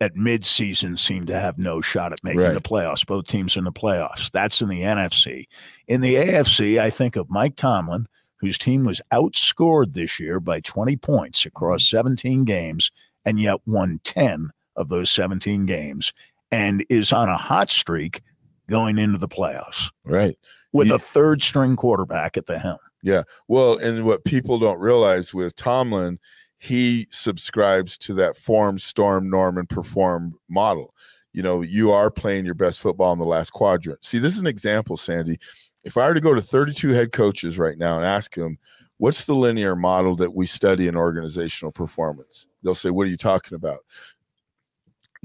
[0.00, 2.52] at midseason seem to have no shot at making right.
[2.52, 3.06] the playoffs.
[3.06, 4.28] Both teams in the playoffs.
[4.32, 5.46] That's in the NFC.
[5.86, 10.58] In the AFC, I think of Mike Tomlin, whose team was outscored this year by
[10.58, 11.98] 20 points across mm-hmm.
[11.98, 12.90] 17 games
[13.24, 16.12] and yet won 10 of those 17 games
[16.50, 18.22] and is on a hot streak
[18.68, 19.90] going into the playoffs.
[20.04, 20.38] Right.
[20.72, 22.78] With a third string quarterback at the helm.
[23.02, 23.22] Yeah.
[23.48, 26.18] Well, and what people don't realize with Tomlin
[26.58, 30.94] he subscribes to that form, storm, norm, and perform model.
[31.32, 34.04] You know, you are playing your best football in the last quadrant.
[34.04, 35.38] See, this is an example, Sandy.
[35.84, 38.58] If I were to go to 32 head coaches right now and ask them,
[38.96, 42.48] what's the linear model that we study in organizational performance?
[42.62, 43.80] They'll say, what are you talking about?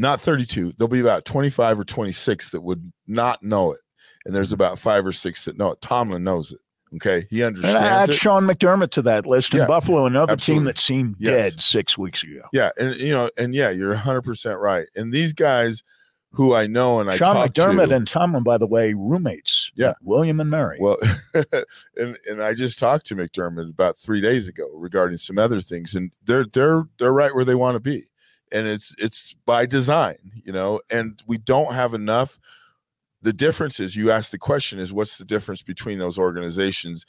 [0.01, 0.73] Not 32.
[0.77, 3.81] There'll be about 25 or 26 that would not know it.
[4.25, 5.81] And there's about five or six that know it.
[5.81, 6.59] Tomlin knows it.
[6.95, 7.75] Okay, he understands.
[7.75, 10.59] And add Sean McDermott to that list in yeah, Buffalo, another absolutely.
[10.59, 11.53] team that seemed yes.
[11.53, 12.41] dead six weeks ago.
[12.51, 14.87] Yeah, and you know, and yeah, you're 100 percent right.
[14.95, 15.83] And these guys
[16.31, 19.71] who I know and I Sean I McDermott to, and Tomlin, by the way, roommates.
[19.75, 20.79] Yeah, William and Mary.
[20.81, 20.97] Well,
[21.95, 25.95] and and I just talked to McDermott about three days ago regarding some other things,
[25.95, 28.09] and they're they're they're right where they want to be,
[28.51, 32.39] and it's it's by design, you know, and we don't have enough.
[33.21, 37.05] The difference is you ask the question is what's the difference between those organizations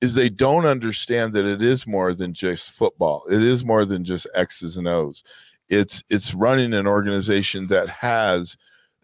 [0.00, 3.24] is they don't understand that it is more than just football.
[3.30, 5.22] It is more than just x's and o's.
[5.68, 8.56] It's it's running an organization that has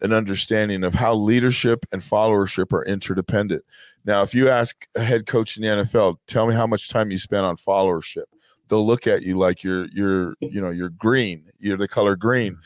[0.03, 3.65] an understanding of how leadership and followership are interdependent.
[4.05, 7.11] Now if you ask a head coach in the nfl tell me how much time
[7.11, 8.25] you spent on followership
[8.69, 12.59] they'll look at you like you're you're you know you're green you're the color green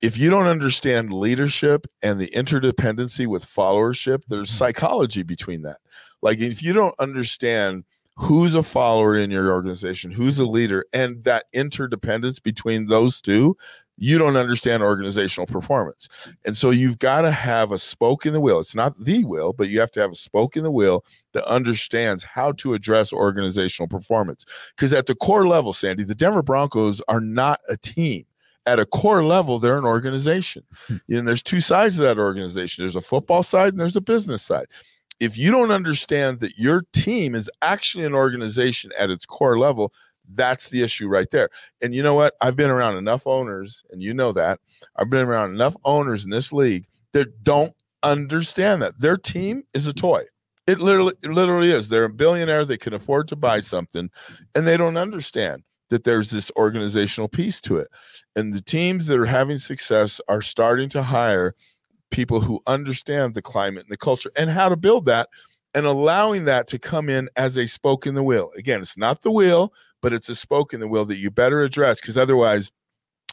[0.00, 4.58] if you don't understand leadership and the interdependency with followership, there's mm-hmm.
[4.58, 5.78] psychology between that.
[6.22, 7.84] Like if you don't understand
[8.16, 13.56] who's a follower in your organization, who's a leader, and that interdependence between those two,
[13.98, 16.08] you don't understand organizational performance.
[16.46, 18.60] And so you've got to have a spoke in the wheel.
[18.60, 21.44] It's not the wheel, but you have to have a spoke in the wheel that
[21.46, 24.46] understands how to address organizational performance.
[24.76, 28.24] Because at the core level, Sandy, the Denver Broncos are not a team
[28.68, 30.62] at a core level, they're an organization.
[30.86, 30.96] Hmm.
[31.06, 32.82] You know, there's two sides of that organization.
[32.82, 34.66] There's a football side and there's a business side.
[35.20, 39.92] If you don't understand that your team is actually an organization at its core level,
[40.34, 41.48] that's the issue right there.
[41.82, 42.34] And you know what?
[42.40, 44.60] I've been around enough owners, and you know that.
[44.96, 49.86] I've been around enough owners in this league that don't understand that their team is
[49.86, 50.24] a toy.
[50.66, 51.88] It literally, it literally is.
[51.88, 52.64] They're a billionaire.
[52.64, 54.10] They can afford to buy something,
[54.54, 57.88] and they don't understand that there's this organizational piece to it.
[58.36, 61.54] And the teams that are having success are starting to hire
[62.10, 65.28] people who understand the climate and the culture and how to build that
[65.74, 68.50] and allowing that to come in as a spoke in the wheel.
[68.56, 69.72] Again, it's not the wheel,
[70.02, 72.70] but it's a spoke in the wheel that you better address because otherwise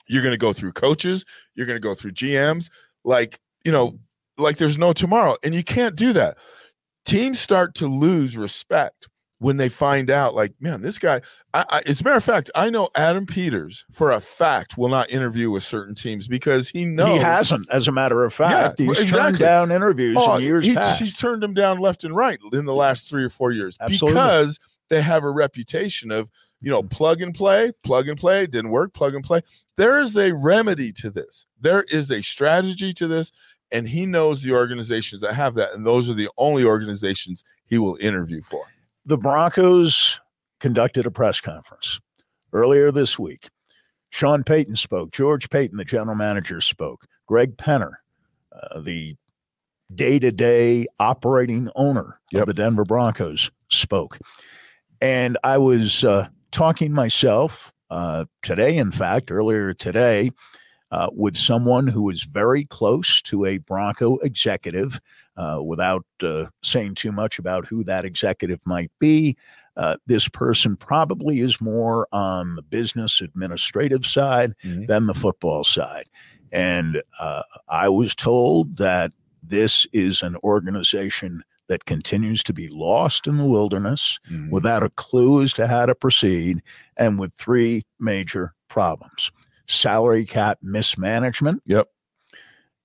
[0.07, 2.69] you're going to go through coaches, you're going to go through GMs,
[3.03, 3.97] like, you know,
[4.37, 5.35] like there's no tomorrow.
[5.43, 6.37] And you can't do that.
[7.05, 9.07] Teams start to lose respect
[9.39, 11.21] when they find out, like, man, this guy,
[11.53, 14.89] I, I, as a matter of fact, I know Adam Peters for a fact will
[14.89, 17.67] not interview with certain teams because he knows he hasn't.
[17.69, 19.19] As a matter of fact, Yeah, he's exactly.
[19.21, 20.99] turned down interviews Oh, in years he- past.
[21.01, 24.13] He's turned them down left and right in the last three or four years Absolutely.
[24.19, 24.59] because
[24.89, 26.31] they have a reputation of,
[26.65, 29.41] you know, plug and play, plug and play, didn't work, plug and play.
[29.77, 31.45] There is a remedy to this.
[31.61, 33.31] There is a strategy to this.
[33.71, 35.73] And he knows the organizations that have that.
[35.73, 38.65] And those are the only organizations he will interview for.
[39.05, 40.19] the Broncos
[40.59, 41.99] conducted a press conference
[42.51, 43.49] earlier this week.
[44.09, 45.11] Sean Payton spoke.
[45.11, 47.05] George Paton, the general manager, spoke.
[47.27, 47.93] Greg Penner,
[48.51, 49.15] uh, the
[49.93, 52.41] day to day operating owner Yep.
[52.41, 54.17] of the Denver Broncos, spoke.
[55.01, 60.31] And I was uh, talking myself uh, today, in fact, earlier today,
[60.89, 64.97] uh, with someone who is very close to a Bronco executive
[65.35, 69.35] uh, without uh, saying too much about who that executive might be.
[69.75, 74.87] Uh, this person probably is more on the business administrative side Mhm.
[74.87, 76.05] than the football side.
[76.53, 79.11] And uh, I was told that
[79.43, 84.19] this is an organization that continues to be lost in the wilderness
[84.51, 86.61] without a clue as to how to proceed
[86.97, 89.31] and with three major problems
[89.67, 91.87] salary cap mismanagement, Yep.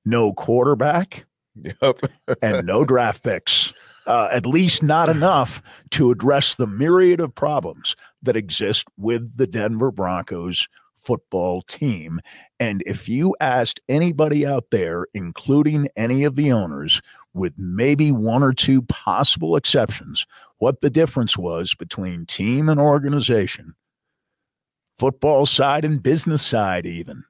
[0.05, 1.27] no quarterback,
[1.57, 2.01] Yep.
[2.43, 3.73] and no draft picks.
[4.07, 9.47] Uh, at least not enough to address the myriad of problems that exist with the
[9.47, 12.19] Denver Broncos football team.
[12.59, 17.01] And if you asked anybody out there, including any of the owners,
[17.33, 20.27] with maybe one or two possible exceptions,
[20.59, 23.75] what the difference was between team and organization,
[24.99, 27.25] football side and business side, even,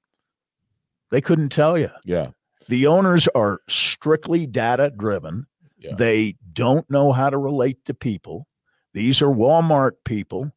[1.10, 1.90] they couldn't tell you.
[2.04, 2.30] Yeah.
[2.68, 5.46] The owners are strictly data driven.
[5.78, 5.94] Yeah.
[5.96, 8.46] They don't know how to relate to people.
[8.94, 10.52] These are Walmart people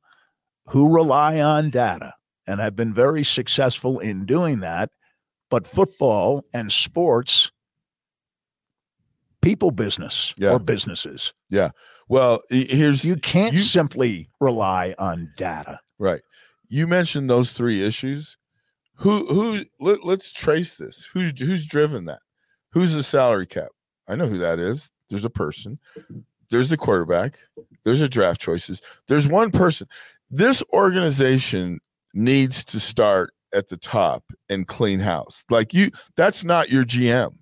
[0.68, 2.14] who rely on data
[2.48, 4.90] and have been very successful in doing that.
[5.50, 7.52] But football and sports,
[9.44, 10.52] people business Yeah.
[10.52, 11.70] or businesses, Yeah.
[12.10, 15.80] Well, here's you can't you- simply rely on data.
[16.00, 16.22] Right.
[16.68, 18.38] You mentioned those three issues.
[18.98, 21.10] Who who let, let's trace this.
[21.14, 22.20] Who's who's driven that?
[22.72, 23.70] Who's the salary cap?
[24.08, 24.90] I know who that is.
[25.10, 25.80] There's a person.
[26.50, 27.40] There's the quarterback.
[27.86, 28.82] There's a draft choices.
[29.08, 29.88] There's one person.
[30.30, 31.80] This organization
[32.14, 35.44] needs to start at the top and clean house.
[35.50, 37.34] Like you that's not your GM.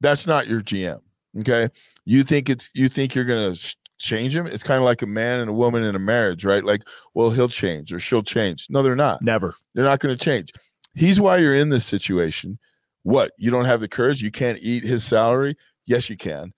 [0.00, 1.00] That's not your GM.
[1.40, 1.68] Okay?
[2.04, 4.46] You think it's you think you're going to change him?
[4.46, 6.64] It's kind of like a man and a woman in a marriage, right?
[6.64, 6.82] Like
[7.14, 8.66] well, he'll change or she'll change.
[8.70, 9.22] No, they're not.
[9.22, 9.54] Never.
[9.74, 10.52] They're not going to change.
[10.94, 12.58] He's why you're in this situation.
[13.02, 13.32] What?
[13.38, 14.22] You don't have the courage?
[14.22, 15.56] You can't eat his salary?
[15.86, 16.52] Yes, you can.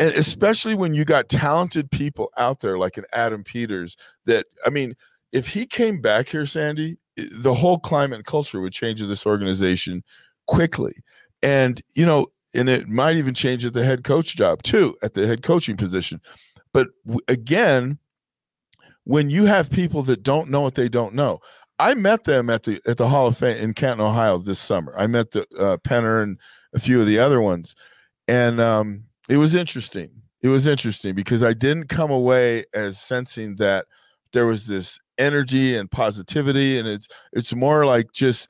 [0.00, 3.96] And especially when you got talented people out there like an Adam Peters
[4.26, 4.94] that I mean,
[5.32, 9.26] if he came back here, Sandy, the whole climate and culture would change of this
[9.26, 10.02] organization
[10.46, 10.94] quickly.
[11.42, 12.26] And you know,
[12.58, 15.76] and it might even change at the head coach job too, at the head coaching
[15.76, 16.20] position.
[16.72, 16.88] But
[17.28, 17.98] again,
[19.04, 21.40] when you have people that don't know what they don't know,
[21.78, 24.94] I met them at the at the Hall of Fame in Canton, Ohio this summer.
[24.98, 26.38] I met the uh, Penner and
[26.74, 27.74] a few of the other ones,
[28.26, 30.10] and um, it was interesting.
[30.42, 33.86] It was interesting because I didn't come away as sensing that
[34.32, 38.48] there was this energy and positivity, and it's it's more like just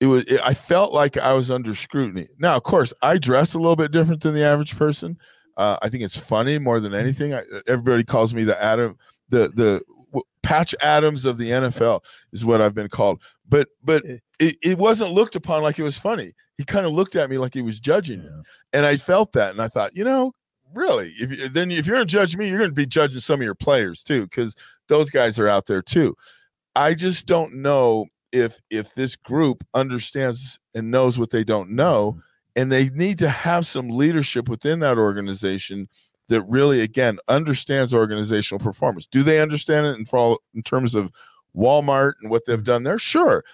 [0.00, 0.24] it was.
[0.24, 2.28] It, I felt like I was under scrutiny.
[2.38, 5.16] Now, of course, I dress a little bit different than the average person.
[5.56, 7.32] Uh, I think it's funny more than anything.
[7.34, 8.96] I, everybody calls me the Adam,
[9.30, 9.82] the the
[10.12, 13.22] w- Patch Adams of the NFL is what I've been called.
[13.48, 14.04] But but
[14.38, 16.32] it, it wasn't looked upon like it was funny.
[16.58, 18.28] He kind of looked at me like he was judging me,
[18.74, 20.32] and I felt that, and I thought, you know,
[20.74, 23.20] really, if you- then if you're going to judge me, you're going to be judging
[23.20, 24.54] some of your players too, because
[24.88, 26.14] those guys are out there too.
[26.74, 28.06] I just don't know
[28.36, 32.20] if if this group understands and knows what they don't know, mm-hmm.
[32.56, 35.88] and they need to have some leadership within that organization
[36.28, 39.06] that really, again, understands organizational performance.
[39.06, 41.12] Do they understand it in, for, in terms of
[41.56, 42.98] Walmart and what they've done there?
[42.98, 43.44] Sure.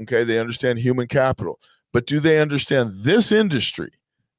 [0.00, 1.60] Okay, they understand human capital,
[1.92, 3.92] but do they understand this industry?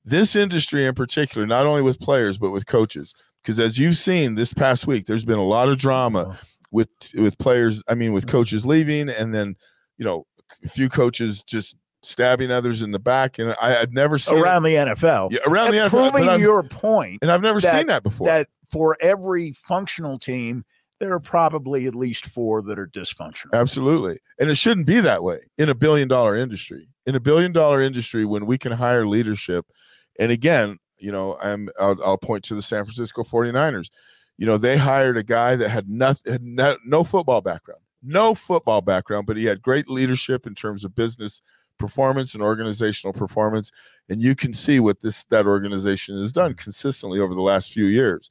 [0.04, 4.36] This industry in particular, not only with players but with coaches, because as you've seen
[4.36, 6.46] this past week, there's been a lot of drama uh-huh.
[6.72, 7.84] with with players.
[7.88, 8.38] I mean, with mm-hmm.
[8.38, 9.56] coaches leaving, and then
[9.98, 10.26] you know,
[10.64, 14.42] a few coaches just stabbing others in the back, and I had never seen it-
[14.42, 15.30] Around the NFL.
[15.32, 18.28] yeah, around the NFL, proving your point and I've never that- seen that before.
[18.28, 20.66] that for every functional team,
[21.00, 23.54] there are probably at least four that are dysfunctional.
[23.54, 24.20] Absolutely.
[24.40, 26.88] And it shouldn't be that way in a billion dollar industry.
[27.06, 29.66] In a billion dollar industry, when we can hire leadership,
[30.20, 33.90] and again, you know, I'm I'll, I'll point to the San Francisco 49ers.
[34.38, 38.36] you know, they hired a guy that had nothing, had no, no football background, no
[38.36, 41.42] football background, but he had great leadership in terms of business
[41.80, 43.72] performance and organizational performance.
[44.10, 47.86] And you can see what this that organization has done consistently over the last few
[47.86, 48.30] years.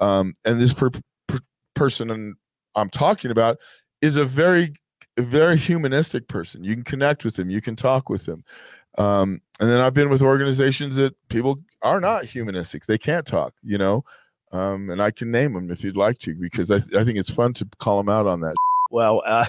[0.00, 0.90] Um, and this per,
[1.26, 1.40] per,
[1.74, 2.36] person
[2.74, 3.58] I'm talking about
[4.00, 4.72] is a very
[5.18, 6.62] very humanistic person.
[6.62, 7.50] You can connect with him.
[7.50, 8.44] You can talk with him.
[8.98, 12.86] Um, and then I've been with organizations that people are not humanistic.
[12.86, 14.04] They can't talk, you know.
[14.52, 17.18] Um, and I can name them if you'd like to, because I, th- I think
[17.18, 18.54] it's fun to call them out on that.
[18.90, 19.46] Well, uh,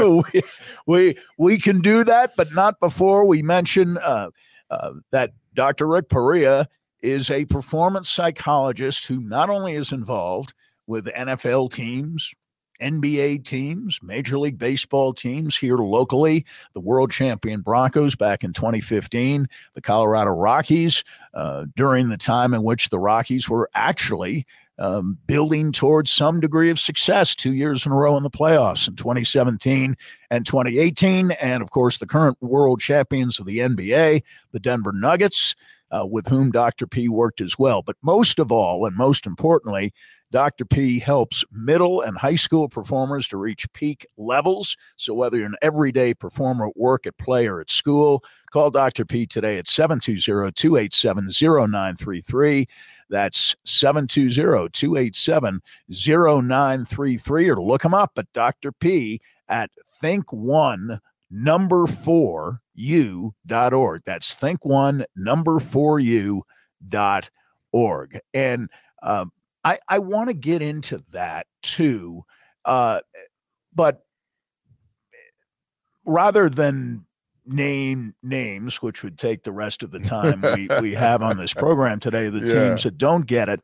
[0.32, 0.42] we,
[0.86, 4.30] we we can do that, but not before we mention uh,
[4.70, 5.86] uh, that Dr.
[5.86, 6.68] Rick Perea
[7.00, 10.54] is a performance psychologist who not only is involved
[10.86, 12.34] with NFL teams,
[12.80, 16.44] NBA teams, Major League Baseball teams here locally,
[16.74, 22.62] the world champion Broncos back in 2015, the Colorado Rockies uh, during the time in
[22.62, 24.46] which the Rockies were actually
[24.78, 28.88] um, building towards some degree of success two years in a row in the playoffs
[28.88, 29.96] in 2017
[30.30, 31.32] and 2018.
[31.32, 34.22] And of course, the current world champions of the NBA,
[34.52, 35.56] the Denver Nuggets,
[35.90, 36.86] uh, with whom Dr.
[36.86, 37.82] P worked as well.
[37.82, 39.92] But most of all, and most importantly,
[40.30, 40.66] Dr.
[40.66, 44.76] P helps middle and high school performers to reach peak levels.
[44.96, 49.06] So, whether you're an everyday performer at work, at play, or at school, call Dr.
[49.06, 52.68] P today at 720 287 0933.
[53.10, 57.50] That's 720 287 0933.
[57.50, 58.72] Or look him up at Dr.
[58.72, 61.00] P at Think One
[61.30, 64.02] number four u.org.
[64.04, 66.42] That's think one number four u
[66.88, 67.28] dot
[67.72, 68.20] org.
[68.32, 68.70] And
[69.02, 69.32] um,
[69.64, 72.24] I, I want to get into that too.
[72.64, 73.00] Uh,
[73.74, 74.04] but
[76.04, 77.04] rather than
[77.48, 81.54] name names, which would take the rest of the time we, we have on this
[81.54, 82.68] program today, the yeah.
[82.68, 83.60] teams that don't get it,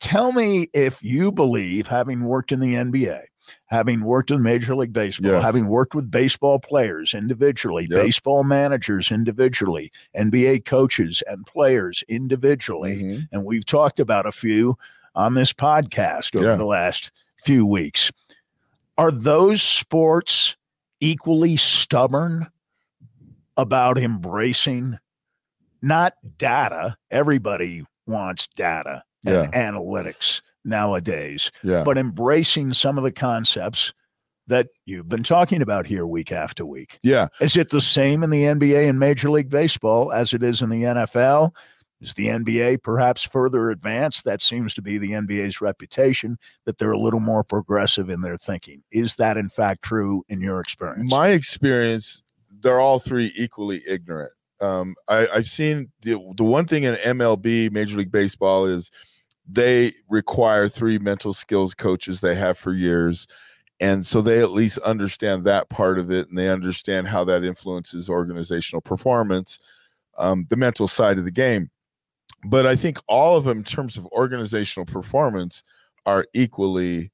[0.00, 3.22] tell me if you believe, having worked in the NBA,
[3.66, 5.42] having worked in Major League Baseball, yes.
[5.42, 8.04] having worked with baseball players individually, yep.
[8.04, 13.20] baseball managers individually, NBA coaches and players individually, mm-hmm.
[13.32, 14.76] and we've talked about a few
[15.14, 16.56] on this podcast over yeah.
[16.56, 18.12] the last few weeks.
[18.96, 20.56] Are those sports
[21.00, 22.48] equally stubborn
[23.58, 24.98] about embracing
[25.82, 26.96] not data?
[27.10, 29.70] Everybody wants data and yeah.
[29.70, 31.82] analytics nowadays, yeah.
[31.82, 33.92] but embracing some of the concepts
[34.46, 36.98] that you've been talking about here week after week.
[37.02, 37.28] Yeah.
[37.40, 40.70] Is it the same in the NBA and Major League Baseball as it is in
[40.70, 41.52] the NFL?
[42.00, 44.24] Is the NBA perhaps further advanced?
[44.24, 48.38] That seems to be the NBA's reputation that they're a little more progressive in their
[48.38, 48.82] thinking.
[48.92, 51.10] Is that in fact true in your experience?
[51.10, 52.22] My experience,
[52.60, 54.32] they're all three equally ignorant.
[54.60, 58.90] Um, I, I've seen the, the one thing in MLB, Major League Baseball, is
[59.48, 63.26] they require three mental skills coaches they have for years.
[63.80, 67.44] And so they at least understand that part of it and they understand how that
[67.44, 69.60] influences organizational performance,
[70.18, 71.70] um, the mental side of the game
[72.44, 75.64] but I think all of them, in terms of organizational performance,
[76.06, 77.10] are equally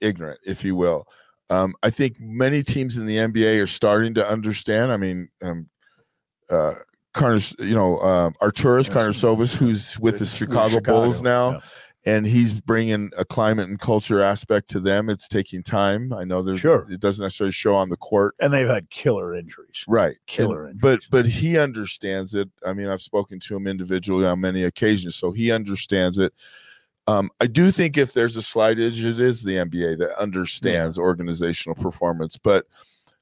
[0.00, 1.06] ignorant, if you will.
[1.52, 4.92] Um, I think many teams in the NBA are starting to understand.
[4.92, 5.68] I mean, um,
[6.50, 6.74] uh,
[7.58, 11.60] you know, uh, Arturas Karnisovas, who's with the Chicago, Chicago Bulls now, yeah
[12.04, 15.08] and he's bringing a climate and culture aspect to them.
[15.08, 16.12] It's taking time.
[16.12, 19.34] I know there's sure it doesn't necessarily show on the court, and they've had killer
[19.34, 20.16] injuries, right?
[20.26, 21.06] Killer and, injuries.
[21.10, 22.48] But but he understands it.
[22.66, 26.32] I mean, I've spoken to him individually on many occasions, so he understands it.
[27.06, 30.96] Um, I do think if there's a slight edge, it is the NBA that understands
[30.96, 31.02] yeah.
[31.02, 32.36] organizational performance.
[32.36, 32.66] But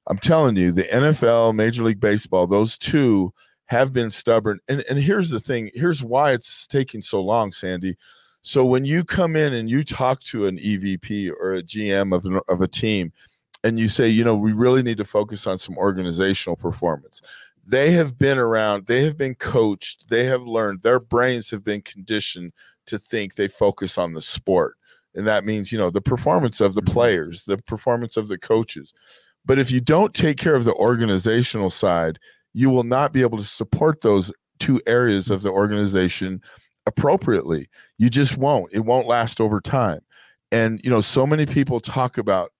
[0.07, 3.33] I'm telling you, the NFL, Major League Baseball, those two
[3.66, 4.61] have been stubborn.
[4.68, 5.70] And and here's the thing.
[5.74, 7.97] Here's why it's taking so long, Sandy
[8.43, 12.24] so when you come in and you talk to an EVP or a GM of,
[12.24, 13.12] an, of a team,
[13.62, 17.20] and you say, you know, we really need to focus on some organizational performance.
[17.66, 21.83] They have been around, they have been coached, they have learned, their brains have been
[21.83, 22.53] conditioned
[22.91, 24.76] to think they focus on the sport.
[25.14, 26.93] And that means, you know, the performance of the mm-hmm.
[26.93, 28.95] players, the performance of the coaches.
[29.45, 32.18] But if you don't take care of the organizational side,
[32.53, 36.41] you will not be able to support those two areas of the organization
[36.86, 37.68] appropriately.
[37.99, 38.72] You just won't.
[38.72, 40.01] It won't last over time.
[40.53, 42.53] And, you know, so many people talk about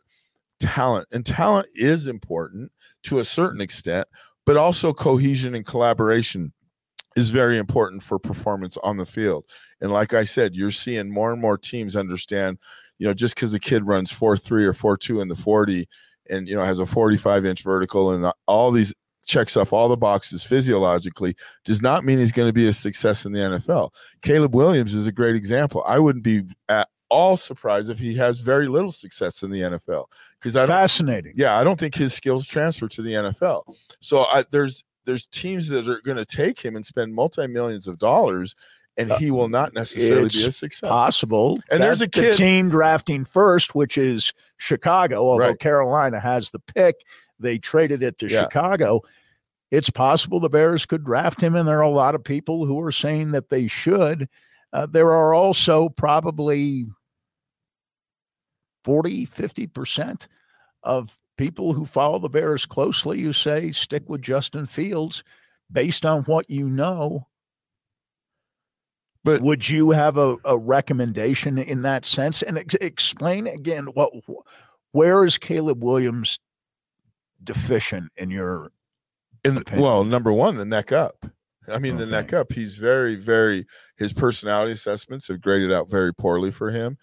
[0.61, 2.71] talent, and talent is important
[3.05, 4.07] to a certain extent,
[4.47, 6.53] but also cohesion and collaboration
[7.17, 9.45] is very important for performance on the field.
[9.81, 12.59] And like I said, you're seeing more and more teams understand,
[12.99, 15.89] you know, just because a kid runs 4 3 or 4 2 in the 40
[16.29, 18.95] and, you know, has a 45 inch vertical and all these
[19.27, 23.27] checks off all the boxes physiologically does not mean he's going to be a success
[23.27, 23.91] in the NFL.
[24.23, 25.85] Caleb Williams is a great example.
[25.87, 30.07] I wouldn't be at, all surprised if he has very little success in the NFL
[30.39, 30.67] because I.
[30.67, 31.35] Fascinating.
[31.37, 33.63] Yeah, I don't think his skills transfer to the NFL.
[34.01, 37.87] So I, there's there's teams that are going to take him and spend multi millions
[37.89, 38.55] of dollars,
[38.97, 40.89] and he will not necessarily be a success.
[40.89, 41.57] Possible.
[41.71, 45.27] And there's a kid- the team drafting first, which is Chicago.
[45.27, 45.59] Although Right.
[45.59, 46.97] Carolina has the pick,
[47.39, 48.43] they traded it to Yeah.
[48.43, 49.01] Chicago.
[49.71, 52.81] It's possible the Bears could draft him, and there are a lot of people who
[52.81, 54.29] are saying that they should.
[54.73, 56.87] Uh, there are also probably
[58.85, 60.27] 40, 50%
[60.83, 65.25] of people who follow the Bears closely who say stick with Justin Fields
[65.73, 67.27] based on what you know.
[69.25, 72.43] But- would you have a, a recommendation in that sense?
[72.43, 74.13] And ex- explain again what
[74.93, 76.39] where is Caleb Williams
[77.43, 78.71] deficient in your
[79.45, 79.83] In the, opinion.
[79.83, 81.25] well, number one, the neck up.
[81.69, 82.53] I mean, the neck up.
[82.53, 83.65] He's very, very.
[83.97, 86.99] His personality assessments have graded out very poorly for him.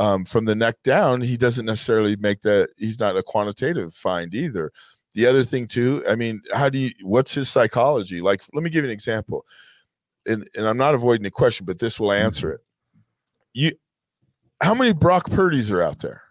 [0.00, 2.70] Um, from the neck down, he doesn't necessarily make that.
[2.78, 4.72] He's not a quantitative find either.
[5.12, 6.02] The other thing too.
[6.08, 6.90] I mean, how do you?
[7.02, 8.22] What's his psychology?
[8.22, 9.44] Like, let me give you an example.
[10.26, 12.60] And and I'm not avoiding the question, but this will answer it.
[13.52, 13.72] You,
[14.62, 16.22] how many Brock Purdy's are out there?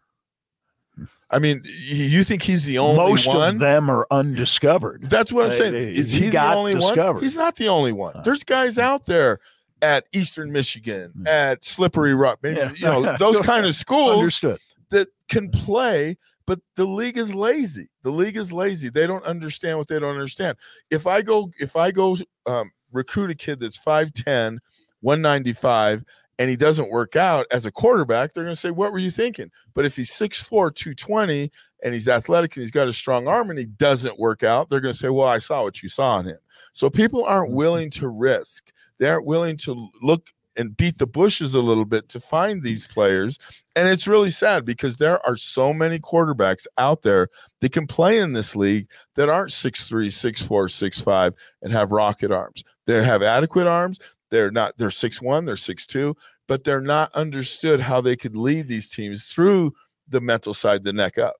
[1.30, 3.55] I mean, you think he's the only most one?
[3.55, 5.09] of them are undiscovered.
[5.11, 5.76] That's what I'm Uh, saying.
[5.76, 7.13] Is he he, the only discovered.
[7.15, 7.24] one?
[7.24, 8.15] He's not the only one.
[8.15, 8.22] Uh.
[8.22, 9.39] There's guys out there
[9.82, 11.28] at Eastern Michigan, Hmm.
[11.28, 12.72] at Slippery Rock, maybe Yeah.
[12.76, 14.60] you know those kind of schools Understood.
[14.90, 17.90] that can play, but the league is lazy.
[18.04, 18.90] The league is lazy.
[18.90, 20.58] They don't understand what they don't understand.
[20.90, 22.18] If I go, if I go
[22.48, 24.58] um, recruit a kid that's 5'10,
[25.02, 26.04] 195,
[26.40, 29.12] and he doesn't work out as a quarterback, they're going to say, What were you
[29.12, 29.52] thinking?
[29.74, 31.52] But if he's 6'4, 220,
[31.84, 34.80] and he's athletic and he's got a strong arm and he doesn't work out, they're
[34.82, 36.38] going to say, Well, I saw what you saw in him.
[36.74, 38.72] So people aren't willing to risk.
[39.00, 42.86] They aren't willing to look and beat the bushes a little bit to find these
[42.86, 43.39] players.
[43.76, 47.30] And it's really sad because there are so many quarterbacks out there
[47.62, 52.64] that can play in this league that aren't 6'3, 6'4, 6'5 and have rocket arms.
[52.88, 54.00] They have adequate arms.
[54.32, 56.14] They're not, they're 6'1, they're 6'2,
[56.47, 59.74] but they're not understood how they could lead these teams through
[60.08, 61.36] the mental side, the neck up.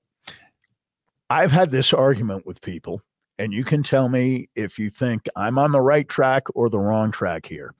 [1.28, 3.02] I've had this argument with people,
[3.40, 6.78] and you can tell me if you think I'm on the right track or the
[6.78, 7.74] wrong track here.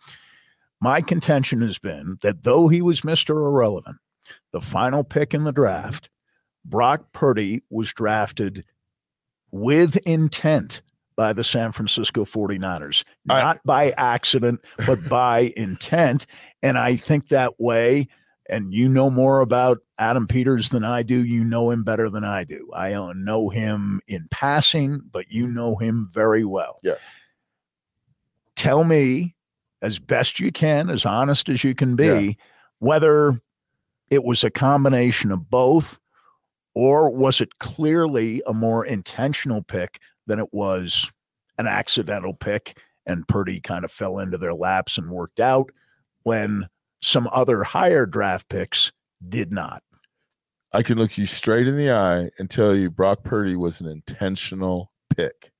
[0.80, 3.30] My contention has been that though he was Mr.
[3.30, 3.98] Irrelevant,
[4.52, 6.08] the final pick in the draft,
[6.64, 8.64] Brock Purdy was drafted
[9.50, 10.80] with intent
[11.14, 16.24] by the San Francisco 49ers, I- not by accident, but by intent.
[16.62, 18.08] And I think that way,
[18.50, 21.24] and you know more about Adam Peters than I do.
[21.24, 22.68] You know him better than I do.
[22.74, 26.80] I uh, know him in passing, but you know him very well.
[26.82, 26.98] Yes.
[28.56, 29.34] Tell me,
[29.82, 32.32] as best you can, as honest as you can be, Yeah.
[32.80, 33.40] whether
[34.10, 35.98] it was a combination of both
[36.74, 41.10] or was it clearly a more intentional pick than it was
[41.58, 45.70] an accidental pick and Purdy kind of fell into their laps and worked out
[46.22, 46.68] when
[47.02, 48.92] some other higher draft picks
[49.28, 49.82] did not.
[50.72, 53.88] I can look you straight in the eye and tell you Brock Purdy was an
[53.88, 55.52] intentional pick.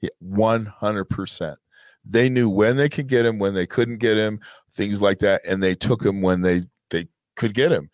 [0.00, 1.56] Yeah, 100%.
[2.04, 4.40] They knew when they could get him, when they couldn't get him,
[4.74, 7.90] things like that, and they took him when they they could get him.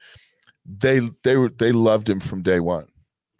[0.65, 2.87] They they were they loved him from day one.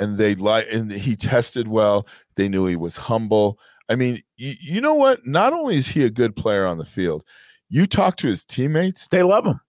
[0.01, 2.09] And they like and he tested well.
[2.35, 3.61] They knew he was humble.
[3.89, 5.25] I mean, you, you know what?
[5.27, 7.25] Not only is he a good player on the field,
[7.75, 9.61] you talk to his teammates, They love him.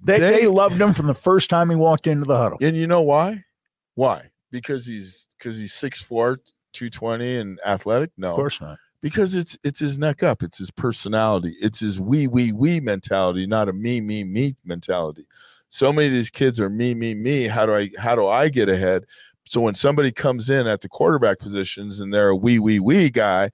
[0.00, 2.58] They, they, They- loved him from the first time he walked into the huddle.
[2.60, 3.44] And you know why?
[3.96, 4.30] Why?
[4.52, 6.36] Because he's because he's 6'4,
[6.72, 8.10] 220 and athletic?
[8.16, 8.30] No.
[8.30, 8.78] Of course not.
[9.00, 13.46] Because it's it's his neck up, it's his personality, it's his we, we, we mentality,
[13.46, 15.26] not a me, me, me mentality.
[15.70, 17.48] So many of these kids are me, me, me.
[17.48, 19.04] How do I how do I get ahead?
[19.46, 23.10] So when somebody comes in at the quarterback positions and they're a we, we, we
[23.10, 23.50] guy,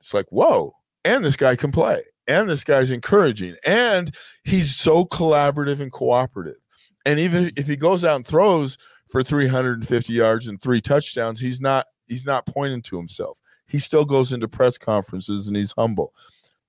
[0.00, 0.74] it's like, whoa,
[1.04, 2.02] and this guy can play.
[2.28, 3.56] And this guy's encouraging.
[3.66, 4.14] And
[4.44, 6.58] he's so collaborative and cooperative.
[7.04, 8.76] And even if he goes out and throws
[9.08, 13.40] for 350 yards and three touchdowns, he's not he's not pointing to himself.
[13.66, 16.14] He still goes into press conferences and he's humble.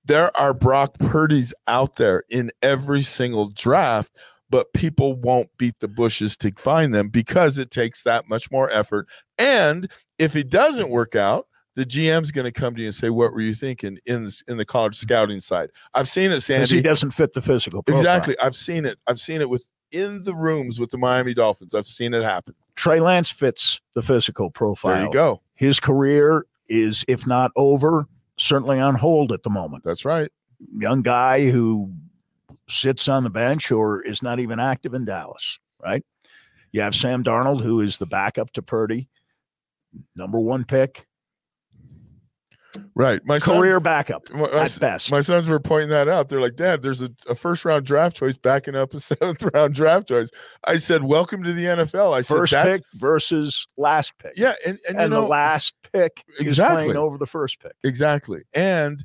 [0.04, 4.16] There are Brock Purdy's out there in every single draft,
[4.48, 8.70] but people won't beat the bushes to find them because it takes that much more
[8.70, 9.08] effort.
[9.38, 11.46] And if it doesn't work out,
[11.80, 14.42] the GM's going to come to you and say, "What were you thinking in this,
[14.48, 16.76] in the college scouting side?" I've seen it, Sandy.
[16.76, 18.00] he doesn't fit the physical profile.
[18.02, 18.36] Exactly.
[18.38, 18.98] I've seen it.
[19.06, 21.74] I've seen it with in the rooms with the Miami Dolphins.
[21.74, 22.54] I've seen it happen.
[22.76, 24.94] Trey Lance fits the physical profile.
[24.94, 25.40] There you go.
[25.54, 28.06] His career is, if not over,
[28.36, 29.82] certainly on hold at the moment.
[29.82, 30.30] That's right.
[30.76, 31.90] Young guy who
[32.68, 36.04] sits on the bench or is not even active in Dallas, right?
[36.72, 39.08] You have Sam Darnold, who is the backup to Purdy,
[40.14, 41.06] number one pick,
[42.94, 43.20] Right.
[43.24, 45.10] My career backup my, my at best.
[45.10, 46.28] my sons were pointing that out.
[46.28, 49.74] They're like, Dad, there's a, a first round draft choice backing up a seventh round
[49.74, 50.30] draft choice.
[50.66, 52.14] I said, Welcome to the NFL.
[52.16, 54.32] I First said, That's, pick versus last pick.
[54.36, 54.54] Yeah.
[54.66, 56.84] And, and, And, you know, the last pick is Exactly.
[56.84, 57.72] playing over the first pick.
[57.84, 58.42] Exactly.
[58.54, 59.04] And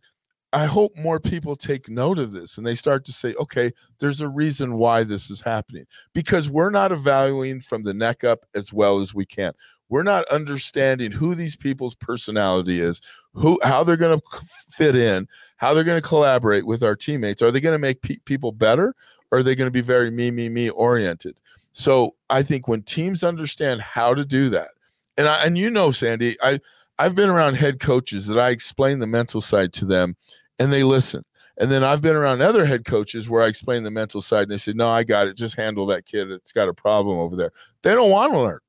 [0.54, 4.22] I hope more people take note of this and they start to say, okay, there's
[4.22, 8.72] a reason why this is happening because we're not evaluating from the neck up as
[8.72, 9.52] well as we can.
[9.90, 13.02] We're not understanding who these people's personality is,
[13.34, 14.26] who how they're going to
[14.70, 15.28] fit in,
[15.58, 17.42] how they're going to collaborate with our teammates.
[17.42, 18.96] Are they going to make pe- people better
[19.32, 21.40] or are they going to be very me me me oriented?
[21.74, 24.70] So, I think when teams understand how to do that.
[25.18, 26.60] And I and you know Sandy, I
[26.98, 30.16] I've been around head coaches that I explain the mental side to them
[30.60, 31.24] and they listen.
[31.58, 34.52] And then I've been around other head coaches where I explain the mental side and
[34.52, 35.38] they say, No, I got it.
[35.38, 36.30] Just handle that kid.
[36.32, 37.52] It's got a problem over there.
[37.82, 38.60] They don't want to learn.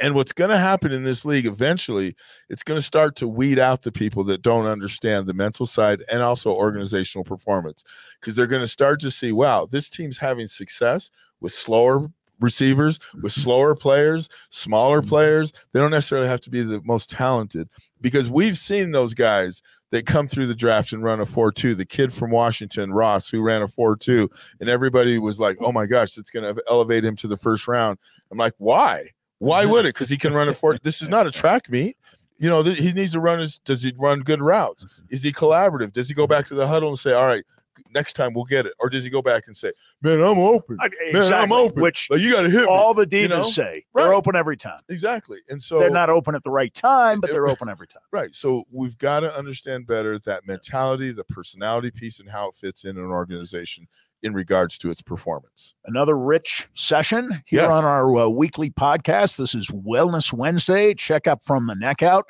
[0.00, 2.16] And what's going to happen in this league eventually,
[2.48, 6.02] it's going to start to weed out the people that don't understand the mental side
[6.10, 7.84] and also organizational performance.
[8.20, 12.98] Because they're going to start to see, wow, this team's having success with slower receivers,
[13.14, 13.40] with mm-hmm.
[13.40, 15.08] slower players, smaller mm-hmm.
[15.08, 15.52] players.
[15.72, 17.68] They don't necessarily have to be the most talented
[18.00, 21.86] because we've seen those guys that come through the draft and run a 4-2 the
[21.86, 24.28] kid from washington ross who ran a 4-2
[24.58, 27.68] and everybody was like oh my gosh it's going to elevate him to the first
[27.68, 27.96] round.
[28.32, 29.10] I'm like why
[29.44, 31.96] why would it because he can run a 4 this is not a track meet
[32.38, 35.32] you know th- he needs to run his does he run good routes is he
[35.32, 37.44] collaborative does he go back to the huddle and say all right
[37.92, 39.70] next time we'll get it or does he go back and say
[40.02, 42.66] man i'm open I- man i'm open Which like, you got to hit me.
[42.66, 43.42] all the divas you know?
[43.44, 43.84] say.
[43.92, 44.04] Right.
[44.04, 44.78] They're open every time.
[44.88, 48.02] exactly and so they're not open at the right time, but they're open every time.
[48.12, 48.34] Right.
[48.34, 52.84] So we've got to understand better that mentality, the personality piece, and how it fits
[52.84, 53.86] in an organization
[54.24, 55.74] in regards to its performance.
[55.84, 57.70] Another rich session here Yes.
[57.70, 59.36] on our uh, weekly podcast.
[59.36, 60.94] This is Wellness Wednesday.
[60.94, 62.26] Check up from the neck out,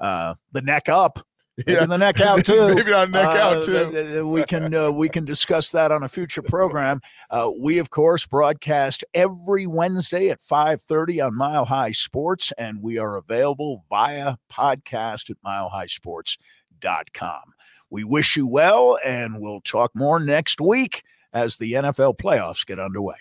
[0.00, 1.20] uh, the neck up,
[1.66, 2.74] maybe the neck out too.
[2.76, 4.28] Maybe not neck Uh, out too.
[4.28, 7.00] we can uh, we can discuss that on a future program.
[7.30, 12.80] Uh, we of course broadcast every Wednesday at five thirty on Mile High Sports, and
[12.80, 17.42] we are available via podcast at milehighsports.com.
[17.90, 21.02] We wish you well, and we'll talk more next week
[21.32, 23.16] as the NFL playoffs get underway.